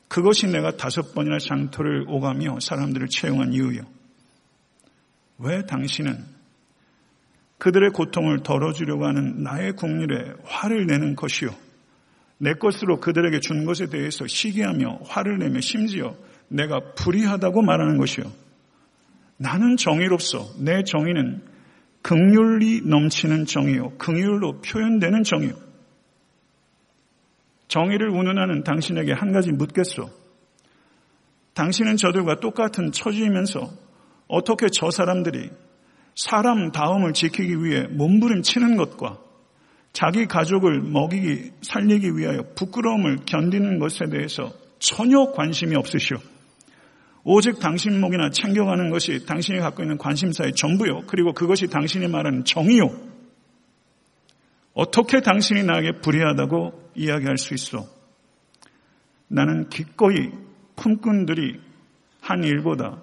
[0.07, 3.81] 그것이 내가 다섯 번이나 장터를 오가며 사람들을 채용한 이유요.
[5.39, 6.23] 왜 당신은
[7.57, 11.49] 그들의 고통을 덜어주려고 하는 나의 국률에 화를 내는 것이요.
[12.37, 16.15] 내 것으로 그들에게 준 것에 대해서 시기하며 화를 내며 심지어
[16.47, 18.25] 내가 불의하다고 말하는 것이요.
[19.37, 20.55] 나는 정의롭소.
[20.59, 21.41] 내 정의는
[22.01, 23.97] 극률이 넘치는 정의요.
[23.97, 25.64] 극률로 표현되는 정의요.
[27.67, 30.09] 정의를 운운하는 당신에게 한 가지 묻겠소.
[31.53, 33.69] 당신은 저들과 똑같은 처지이면서
[34.27, 35.49] 어떻게 저 사람들이
[36.15, 39.19] 사람 다움을 지키기 위해 몸부림치는 것과
[39.93, 46.17] 자기 가족을 먹이기 살리기 위하여 부끄러움을 견디는 것에 대해서 전혀 관심이 없으시오.
[47.23, 51.03] 오직 당신 목이나 챙겨가는 것이 당신이 갖고 있는 관심사의 전부요.
[51.07, 52.89] 그리고 그것이 당신이 말하는 정의요.
[54.73, 57.87] 어떻게 당신이 나에게 불의하다고 이야기할 수 있어?
[59.27, 60.31] 나는 기꺼이
[60.75, 61.59] 품꾼들이
[62.21, 63.01] 한 일보다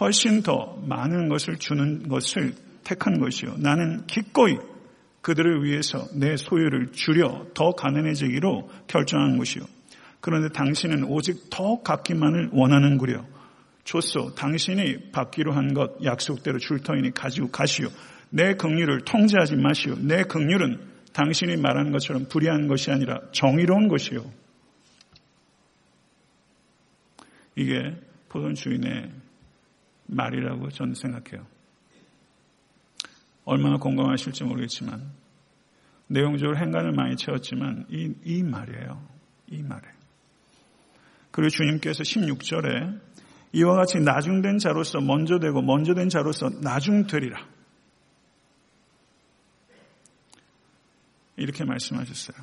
[0.00, 2.54] 훨씬 더 많은 것을 주는 것을
[2.84, 3.56] 택한 것이요.
[3.58, 4.56] 나는 기꺼이
[5.20, 9.64] 그들을 위해서 내 소유를 줄여 더 가난해지기로 결정한 것이요.
[10.20, 13.24] 그런데 당신은 오직 더 갖기만을 원하는구려.
[13.84, 14.34] 줬소.
[14.34, 17.88] 당신이 받기로 한 것 약속대로 줄 터이니 가지고 가시오.
[18.30, 19.96] 내 긍휼을 통제하지 마시오.
[19.98, 24.24] 내 긍휼은 당신이 말하는 것처럼 불의한 것이 아니라 정의로운 것이요.
[27.56, 27.96] 이게
[28.28, 29.10] 포돈 주인의
[30.06, 31.46] 말이라고 저는 생각해요.
[33.44, 35.12] 얼마나 공감하실지 모르겠지만
[36.06, 39.06] 내용적으로 행간을 많이 채웠지만 이, 이 말이에요.
[39.48, 39.94] 이 말이에요.
[41.30, 43.00] 그리고 주님께서 16절에
[43.54, 47.46] 이와 같이 나중된 자로서 먼저 되고 먼저 된 자로서 나중되리라.
[51.42, 52.36] 이렇게 말씀하셨어요.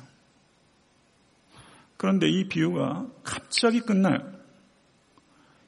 [1.96, 4.18] 그런데 이 비유가 갑자기 끝나요.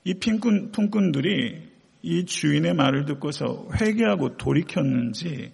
[0.04, 1.70] 이 품꾼, 품꾼들이
[2.02, 5.52] 이 주인의 말을 듣고서 회개하고 돌이켰는지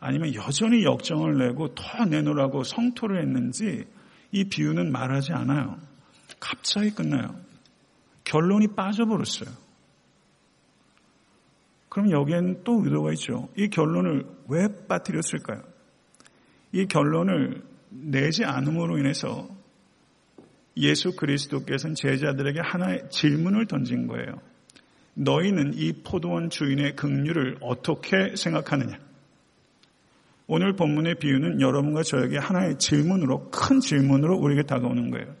[0.00, 3.86] 아니면 여전히 역정을 내고 더 내놓으라고 성토를 했는지
[4.32, 5.78] 이 비유는 말하지 않아요.
[6.40, 7.36] 갑자기 끝나요.
[8.24, 9.50] 결론이 빠져버렸어요.
[11.88, 13.48] 그럼 여기엔 또 의도가 있죠.
[13.56, 15.69] 이 결론을 왜 빠뜨렸을까요?
[16.72, 19.48] 이 결론을 내지 않음으로 인해서
[20.76, 24.40] 예수 그리스도께서는 제자들에게 하나의 질문을 던진 거예요.
[25.14, 28.98] 너희는 이 포도원 주인의 긍휼을 어떻게 생각하느냐?
[30.46, 35.34] 오늘 본문의 비유는 여러분과 저에게 하나의 질문으로 큰 질문으로 우리에게 다가오는 거예요.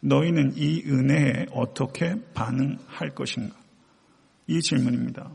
[0.00, 3.56] 너희는 이 은혜에 어떻게 반응할 것인가?
[4.46, 5.30] 이 질문입니다.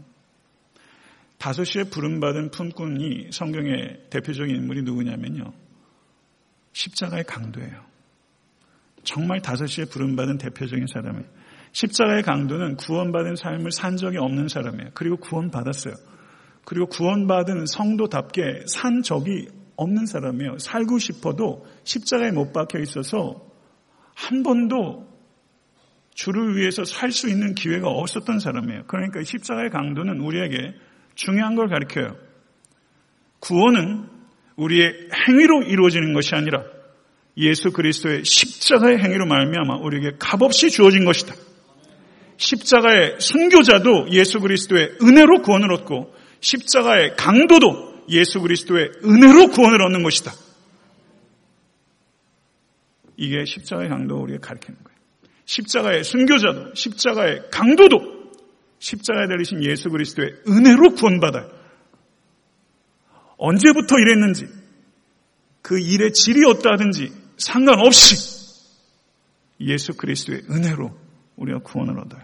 [1.39, 5.53] 다섯 시에 부름받은 품꾼이 성경의 대표적인 인물이 누구냐면요.
[6.73, 7.81] 십자가의 강도예요.
[9.03, 11.25] 정말 다섯 시에 부름받은 대표적인 사람이에요.
[11.71, 14.91] 십자가의 강도는 구원받은 삶을 산 적이 없는 사람이에요.
[14.93, 15.93] 그리고 구원받았어요.
[16.65, 19.47] 그리고 구원받은 성도답게 산 적이
[19.77, 20.57] 없는 사람이에요.
[20.57, 23.49] 살고 싶어도 십자가에 못 박혀 있어서
[24.13, 25.07] 한 번도
[26.13, 28.83] 주를 위해서 살 수 있는 기회가 없었던 사람이에요.
[28.87, 30.73] 그러니까 십자가의 강도는 우리에게
[31.19, 32.15] 중요한 걸 가르쳐요.
[33.39, 34.07] 구원은
[34.55, 36.63] 우리의 행위로 이루어지는 것이 아니라
[37.35, 41.35] 예수 그리스도의 십자가의 행위로 말미암아 우리에게 값없이 주어진 것이다.
[42.37, 50.31] 십자가의 순교자도 예수 그리스도의 은혜로 구원을 얻고 십자가의 강도도 예수 그리스도의 은혜로 구원을 얻는 것이다.
[53.17, 54.97] 이게 십자가의 강도 우리에게 가르치는 거예요.
[55.43, 58.18] 십자가의 순교자도, 십자가의 강도도,
[58.79, 61.49] 십자가에 달리신 예수 그리스도의 은혜로 구원받아요.
[63.37, 64.47] 언제부터 이랬는지,
[65.61, 68.15] 그 일의 질이 어떠하든지 상관없이
[69.61, 70.97] 예수 그리스도의 은혜로
[71.35, 72.21] 우리가 구원을 얻어요.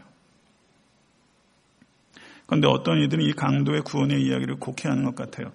[2.47, 5.51] 그런데 어떤 이들은 이 강도의 구원의 이야기를 곡해하는 것 같아요.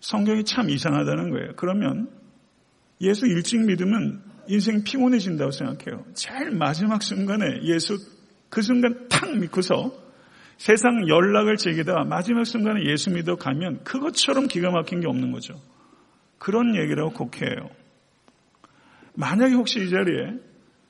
[0.00, 1.52] 성경이 참 이상하다는 거예요.
[1.56, 2.10] 그러면
[3.00, 6.04] 예수 일찍 믿으면 인생 피곤해진다고 생각해요.
[6.14, 7.98] 제일 마지막 순간에 예수
[8.50, 9.92] 그 순간 탁 믿고서
[10.58, 15.58] 세상 연락을 제기다 마지막 순간에 예수 믿어 가면 그것처럼 기가 막힌 게 없는 거죠.
[16.38, 17.70] 그런 얘기라고 곡해요.
[19.14, 20.34] 만약에 혹시 이 자리에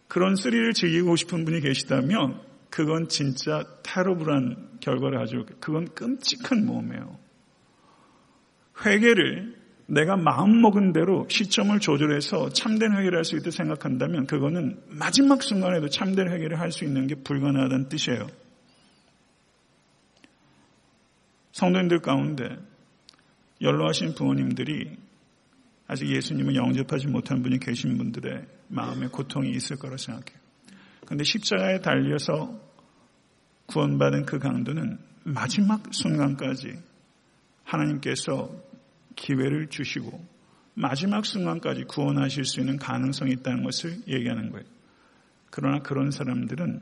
[0.08, 7.18] 그런 스릴을 즐기고 싶은 분이 계시다면 그건 진짜 타로불한 결과를 가지고 그건 끔찍한 모험이에요.
[8.84, 9.59] 회개를
[9.90, 16.30] 내가 마음먹은 대로 시점을 조절해서 참된 회개를 할 수 있다고 생각한다면 그거는 마지막 순간에도 참된
[16.30, 18.28] 회개를 할 수 있는 게 불가능하다는 뜻이에요.
[21.52, 22.56] 성도님들 가운데
[23.60, 24.96] 연로하신 부모님들이
[25.88, 30.38] 아직 예수님을 영접하지 못한 분이 계신 분들의 마음에 고통이 있을 거라 생각해요.
[31.04, 32.56] 그런데 십자가에 달려서
[33.66, 36.78] 구원받은 그 강도는 마지막 순간까지
[37.64, 38.69] 하나님께서
[39.16, 40.24] 기회를 주시고
[40.74, 44.66] 마지막 순간까지 구원하실 수 있는 가능성이 있다는 것을 얘기하는 거예요.
[45.50, 46.80] 그러나 그런 사람들은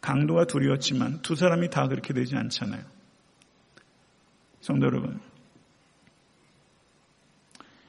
[0.00, 2.82] 강도가 둘이었지만 두 사람이 다 그렇게 되지 않잖아요.
[4.60, 5.20] 성도 여러분,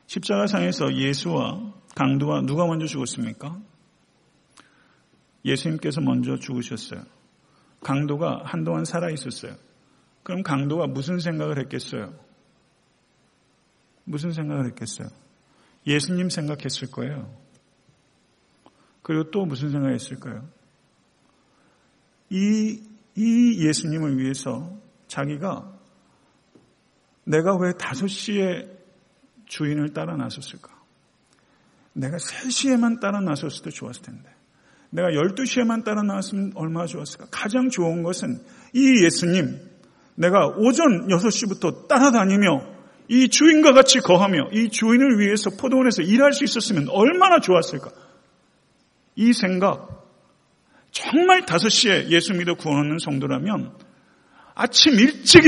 [0.07, 3.59] 십자가상에서 예수와 강도가 누가 먼저 죽었습니까?
[5.45, 7.03] 예수님께서 먼저 죽으셨어요.
[7.81, 9.55] 강도가 한동안 살아 있었어요.
[10.23, 12.13] 그럼 강도가 무슨 생각을 했겠어요?
[14.05, 15.07] 무슨 생각을 했겠어요?
[15.85, 17.33] 예수님 생각했을 거예요.
[19.01, 20.47] 그리고 또 무슨 생각을 했을까요?
[22.29, 22.81] 이,
[23.15, 24.71] 이 예수님을 위해서
[25.07, 25.71] 자기가
[27.25, 28.69] 내가 왜 5시에
[29.45, 30.73] 주인을 따라 나섰을까?
[31.93, 34.29] 내가 3시에만 따라 나섰을 때 좋았을 텐데.
[34.89, 37.27] 내가 12시에만 따라 나왔으면 얼마나 좋았을까?
[37.31, 38.41] 가장 좋은 것은
[38.73, 39.59] 이 예수님,
[40.15, 42.72] 내가 오전 6시부터 따라다니며
[43.07, 47.91] 이 주인과 같이 거하며 이 주인을 위해서 포도원에서 일할 수 있었으면 얼마나 좋았을까?
[49.15, 49.93] 이 생각,
[50.91, 53.77] 정말 5시에 예수 믿어 구원하는 성도라면
[54.55, 55.47] 아침 일찍이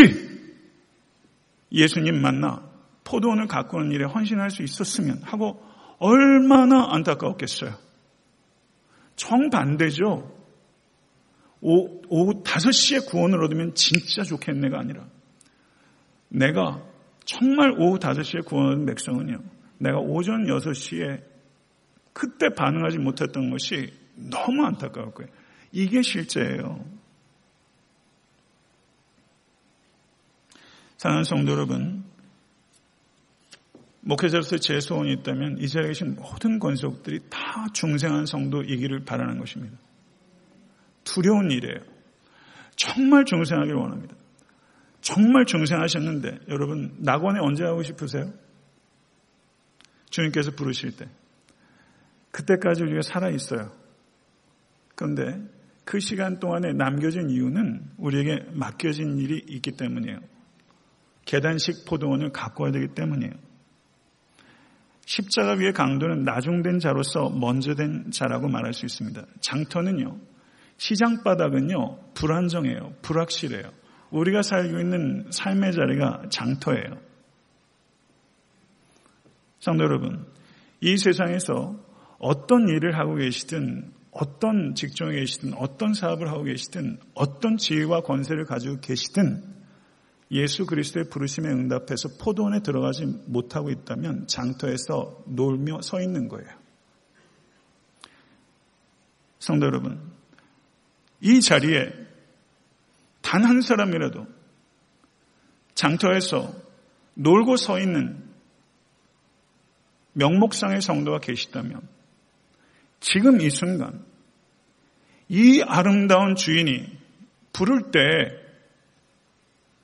[1.72, 2.70] 예수님 만나
[3.04, 5.62] 포도원을 가꾸는 일에 헌신할 수 있었으면 하고
[6.00, 7.76] 얼마나 안타까웠겠어요.
[9.16, 10.36] 정반대죠.
[11.62, 15.06] 오, 오후 5시에 구원을 얻으면 진짜 좋겠네가 아니라
[16.30, 16.84] 내가
[17.26, 19.40] 정말 오후 5시에 구원하는 백성은요.
[19.80, 21.24] 내가 오전 6시에
[22.14, 25.32] 그때 반응하지 못했던 것이 너무 안타까울 거예요.
[25.72, 26.86] 이게 실제예요.
[30.98, 32.06] 사랑하는 성도 여러분,
[34.02, 39.78] 목회자로서 제 소원이 있다면 이 자리에 계신 모든 권속들이 다 중생한 성도이기를 바라는 것입니다.
[41.04, 41.80] 두려운 일이에요.
[42.76, 44.16] 정말 중생하기를 원합니다.
[45.06, 48.34] 정말 중생하셨는데 여러분 낙원에 언제 가고 싶으세요?
[50.10, 51.08] 주님께서 부르실 때.
[52.32, 53.72] 그때까지 우리가 살아 있어요.
[54.96, 55.40] 그런데
[55.84, 60.22] 그 시간 동안에 남겨진 이유는 우리에게 맡겨진 일이 있기 때문이에요.
[61.26, 63.34] 계단식 포도원을 가꿔야 되기 때문이에요.
[65.06, 69.24] 십자가 위의 강도는 나중된 자로서 먼저 된 자라고 말할 수 있습니다.
[69.40, 70.18] 장터는요,
[70.78, 72.96] 시장 바닥은요, 불안정해요.
[73.04, 73.85] 불확실해요.
[74.16, 76.98] 우리가 살고 있는 삶의 자리가 장터예요.
[79.60, 80.26] 성도 여러분,
[80.80, 81.76] 이 세상에서
[82.20, 88.80] 어떤 일을 하고 계시든, 어떤 직종에 계시든, 어떤 사업을 하고 계시든, 어떤 지위와 권세를 가지고
[88.80, 89.44] 계시든,
[90.32, 96.50] 예수 그리스도의 부르심에 응답해서 포도원에 들어가지 못하고 있다면 장터에서 놀며 서 있는 거예요.
[99.40, 100.00] 성도 여러분,
[101.22, 102.05] 이 자리에
[103.26, 104.28] 단 한 사람이라도
[105.74, 106.54] 장터에서
[107.16, 108.24] 놀고 서 있는
[110.14, 111.82] 명목상의 성도가 계시다면
[113.00, 114.06] 지금 이 순간
[115.28, 116.98] 이 아름다운 주인이
[117.52, 118.46] 부를 때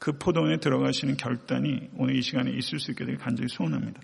[0.01, 4.01] 그 포도원에 들어가시는 결단이 오늘 이 시간에 있을 수 있게 되길 간절히 소원합니다.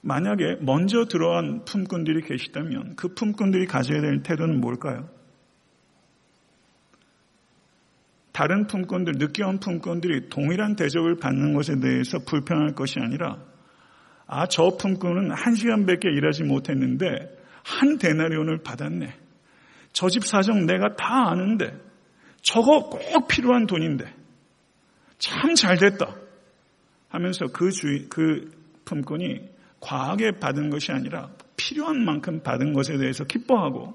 [0.00, 5.08] 만약에 먼저 들어간 품꾼들이 계시다면 그 품꾼들이 가져야 될 태도는 뭘까요?
[8.32, 13.38] 다른 품꾼들, 늦게 온 품꾼들이 동일한 대접을 받는 것에 대해서 불평할 것이 아니라
[14.26, 17.06] 아, 저 품꾼은 한 시간밖에 일하지 못했는데
[17.64, 19.14] 한 데나리온을 받았네.
[19.92, 21.78] 저 집 사정 내가 다 아는데
[22.40, 24.06] 저거 꼭 필요한 돈인데
[25.18, 26.16] 참 잘 됐다
[27.10, 28.50] 하면서 그 주의, 그
[28.86, 29.40] 품꾼이
[29.80, 33.94] 과하게 받은 것이 아니라 필요한 만큼 받은 것에 대해서 기뻐하고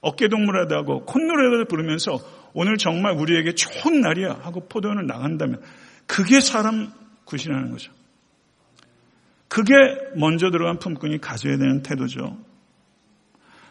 [0.00, 2.18] 어깨동무라도 하고 콧노래라도 부르면서
[2.58, 5.60] 오늘 정말 우리에게 좋은 날이야 하고 포도원을 나간다면
[6.06, 6.90] 그게 사람
[7.26, 7.92] 구실하는 거죠.
[9.46, 9.74] 그게
[10.16, 12.38] 먼저 들어간 품꾼이 가져야 되는 태도죠.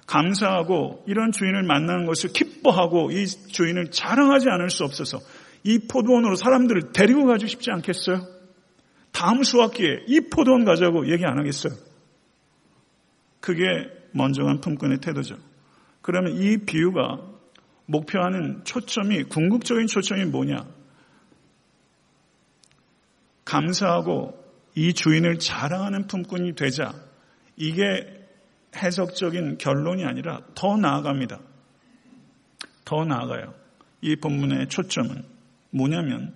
[0.06, 5.18] 감사하고 이런 주인을 만나는 것을 기뻐하고 이 주인을 자랑하지 않을 수 없어서
[5.64, 8.22] 이 포도원으로 사람들을 데리고 가고 싶지 않겠어요?
[9.12, 11.74] 다음 수학기에 이 포도원 가자고 얘기 안 하겠어요?
[13.40, 13.64] 그게
[14.12, 15.38] 먼저 간 품꾼의 태도죠.
[16.04, 17.35] 그러면 이 비유가
[17.86, 20.66] 목표하는 초점이 궁극적인 초점이 뭐냐?
[23.46, 24.44] 감사하고
[24.76, 26.94] 이 주인을 자랑하는 품꾼이 되자
[27.56, 28.28] 이게
[28.76, 31.40] 해석적인 결론이 아니라 더 나아갑니다.
[32.84, 33.54] 더 나아가요.
[34.02, 35.24] 이 본문의 초점은
[35.72, 36.34] 뭐냐면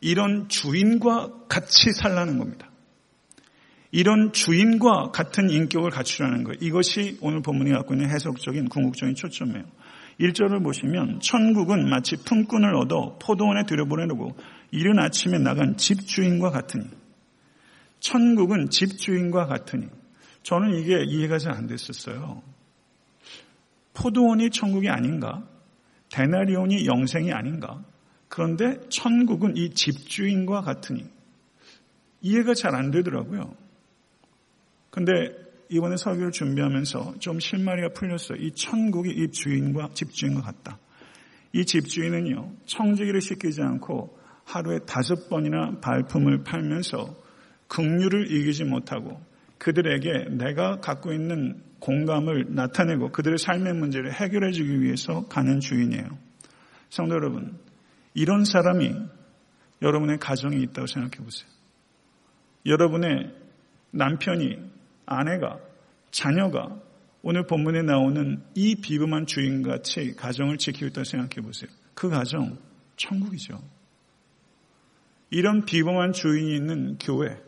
[0.00, 2.70] 이런 주인과 같이 살라는 겁니다.
[3.90, 6.58] 이런 주인과 같은 인격을 갖추라는 거예요.
[6.60, 9.64] 이것이 오늘 본문이 갖고 있는 해석적인 궁극적인 초점이에요.
[10.20, 14.36] 1절을 보시면 천국은 마치 품꾼을 얻어 포도원에 들여보내려고
[14.70, 16.84] 이른 아침에 나간 집주인과 같으니
[18.00, 19.88] 천국은 집주인과 같으니
[20.42, 22.42] 저는 이게 이해가 잘 안 됐었어요.
[23.94, 25.42] 포도원이 천국이 아닌가?
[26.10, 27.82] 데나리온이 영생이 아닌가?
[28.28, 31.08] 그런데 천국은 이 집주인과 같으니
[32.20, 33.54] 이해가 잘 안 되더라고요.
[34.90, 38.38] 근데 이번에 설교를 준비하면서 좀 실마리가 풀렸어요.
[38.38, 40.78] 이 천국이 이 주인과 집주인과 같다.
[41.52, 47.14] 이 집주인은요, 청지기를 시키지 않고 하루에 다섯 번이나 발품을 팔면서
[47.68, 49.20] 긍휼을 이기지 못하고
[49.58, 56.06] 그들에게 내가 갖고 있는 공감을 나타내고 그들의 삶의 문제를 해결해 주기 위해서 가는 주인이에요.
[56.90, 57.58] 성도 여러분,
[58.14, 58.94] 이런 사람이
[59.82, 61.48] 여러분의 가정에 있다고 생각해 보세요.
[62.66, 63.34] 여러분의
[63.90, 64.58] 남편이,
[65.06, 65.58] 아내가,
[66.10, 66.80] 자녀가
[67.22, 71.70] 오늘 본문에 나오는 이 비범한 주인같이 가정을 지키고 있다고 생각해 보세요.
[71.94, 72.58] 그 가정,
[72.96, 73.62] 천국이죠.
[75.30, 77.40] 이런 비범한 주인이 있는 교회,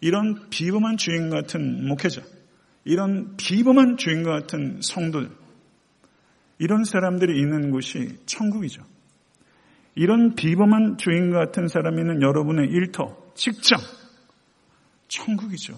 [0.00, 2.22] 이런 비범한 주인 같은 목회자,
[2.84, 5.30] 이런 비범한 주인 같은 성도들,
[6.58, 8.84] 이런 사람들이 있는 곳이 천국이죠.
[9.94, 13.80] 이런 비범한 주인 같은 사람이 있는 여러분의 일터, 직장,
[15.08, 15.74] 천국이죠.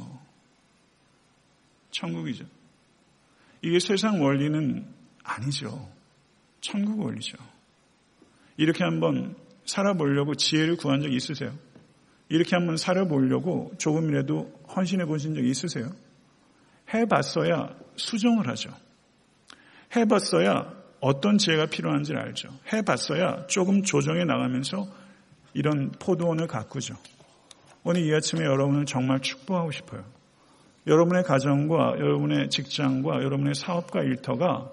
[1.94, 2.44] 천국이죠.
[3.62, 4.84] 이게 세상 원리는
[5.22, 5.88] 아니죠.
[6.60, 7.38] 천국 원리죠.
[8.56, 11.52] 이렇게 한번 살아보려고 지혜를 구한 적 있으세요?
[12.28, 15.90] 이렇게 한번 살아보려고 조금이라도 헌신해 보신 적 있으세요?
[16.92, 18.70] 해봤어야 수정을 하죠.
[19.94, 22.48] 해봤어야 어떤 지혜가 필요한지를 알죠.
[22.72, 24.88] 해봤어야 조금 조정해 나가면서
[25.52, 26.96] 이런 포도원을 가꾸죠.
[27.84, 30.13] 오늘 이 아침에 여러분을 정말 축복하고 싶어요.
[30.86, 34.70] 여러분의 가정과 여러분의 직장과 여러분의 사업과 일터가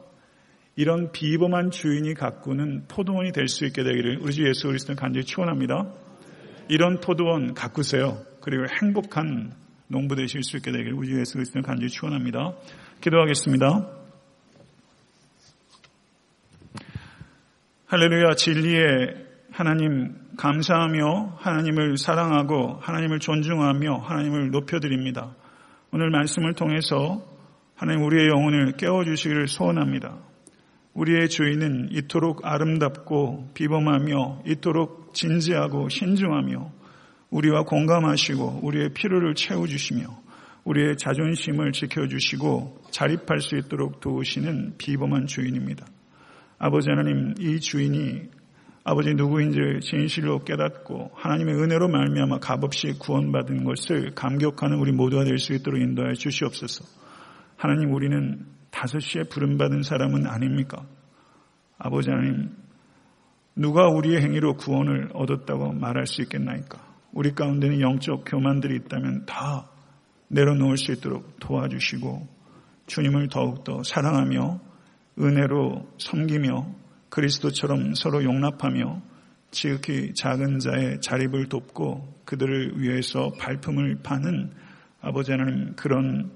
[0.76, 5.94] 이런 비범한 주인이 가꾸는 포도원이 될 수 있게 되기를 우리 주 예수 그리스도 간절히 축원합니다.
[6.70, 8.18] 이런 포도원 가꾸세요.
[8.42, 9.54] 그리고 행복한
[9.88, 12.54] 농부 되실 수 있게 되기를 우리 주 예수 그리스도 간절히 축원합니다.
[13.02, 13.90] 기도하겠습니다.
[17.88, 25.36] 할렐루야 진리의 하나님 감사하며 하나님을 사랑하고 하나님을 존중하며 하나님을 높여드립니다.
[25.94, 27.22] 오늘 말씀을 통해서
[27.76, 30.20] 하나님 우리의 영혼을 깨워주시기를 소원합니다.
[30.94, 36.72] 우리의 주인은 이토록 아름답고 비범하며 이토록 진지하고 신중하며
[37.30, 40.04] 우리와 공감하시고 우리의 필요를 채워주시며
[40.64, 45.86] 우리의 자존심을 지켜주시고 자립할 수 있도록 도우시는 비범한 주인입니다.
[46.58, 48.30] 아버지 하나님 이 주인이
[48.84, 55.54] 아버지 누구인지 진실로 깨닫고 하나님의 은혜로 말미암아 값없이 구원받은 것을 감격하는 우리 모두가 될 수
[55.54, 56.84] 있도록 인도하여 주시옵소서.
[57.58, 60.84] 하나님 우리는 다섯 시에 부름받은 사람은 아닙니까?
[61.78, 62.50] 아버지 하나님
[63.56, 66.80] 누가 우리의 행위로 구원을 얻었다고 말할 수 있겠나이까?
[67.14, 69.70] 우리 가운데는 영적 교만들이 있다면 다
[70.30, 72.28] 내려놓을 수 있도록 도와주시고
[72.88, 74.60] 주님을 더욱더 사랑하며
[75.20, 76.82] 은혜로 섬기며
[77.12, 79.02] 그리스도처럼 서로 용납하며
[79.52, 84.52] 지극히 작은 자의 자립을 돕고 그들을 위해서 발품을 파는
[85.02, 86.32] 아버지 하나님 그런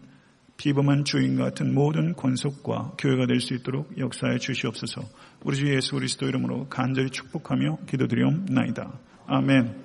[0.58, 5.02] 비범한 주인 같은 모든 권속과 교회가 될 수 있도록 역사해 주시옵소서.
[5.44, 9.00] 우리 주 예수 그리스도 이름으로 간절히 축복하며 기도드리옵나이다.
[9.28, 9.85] 아멘.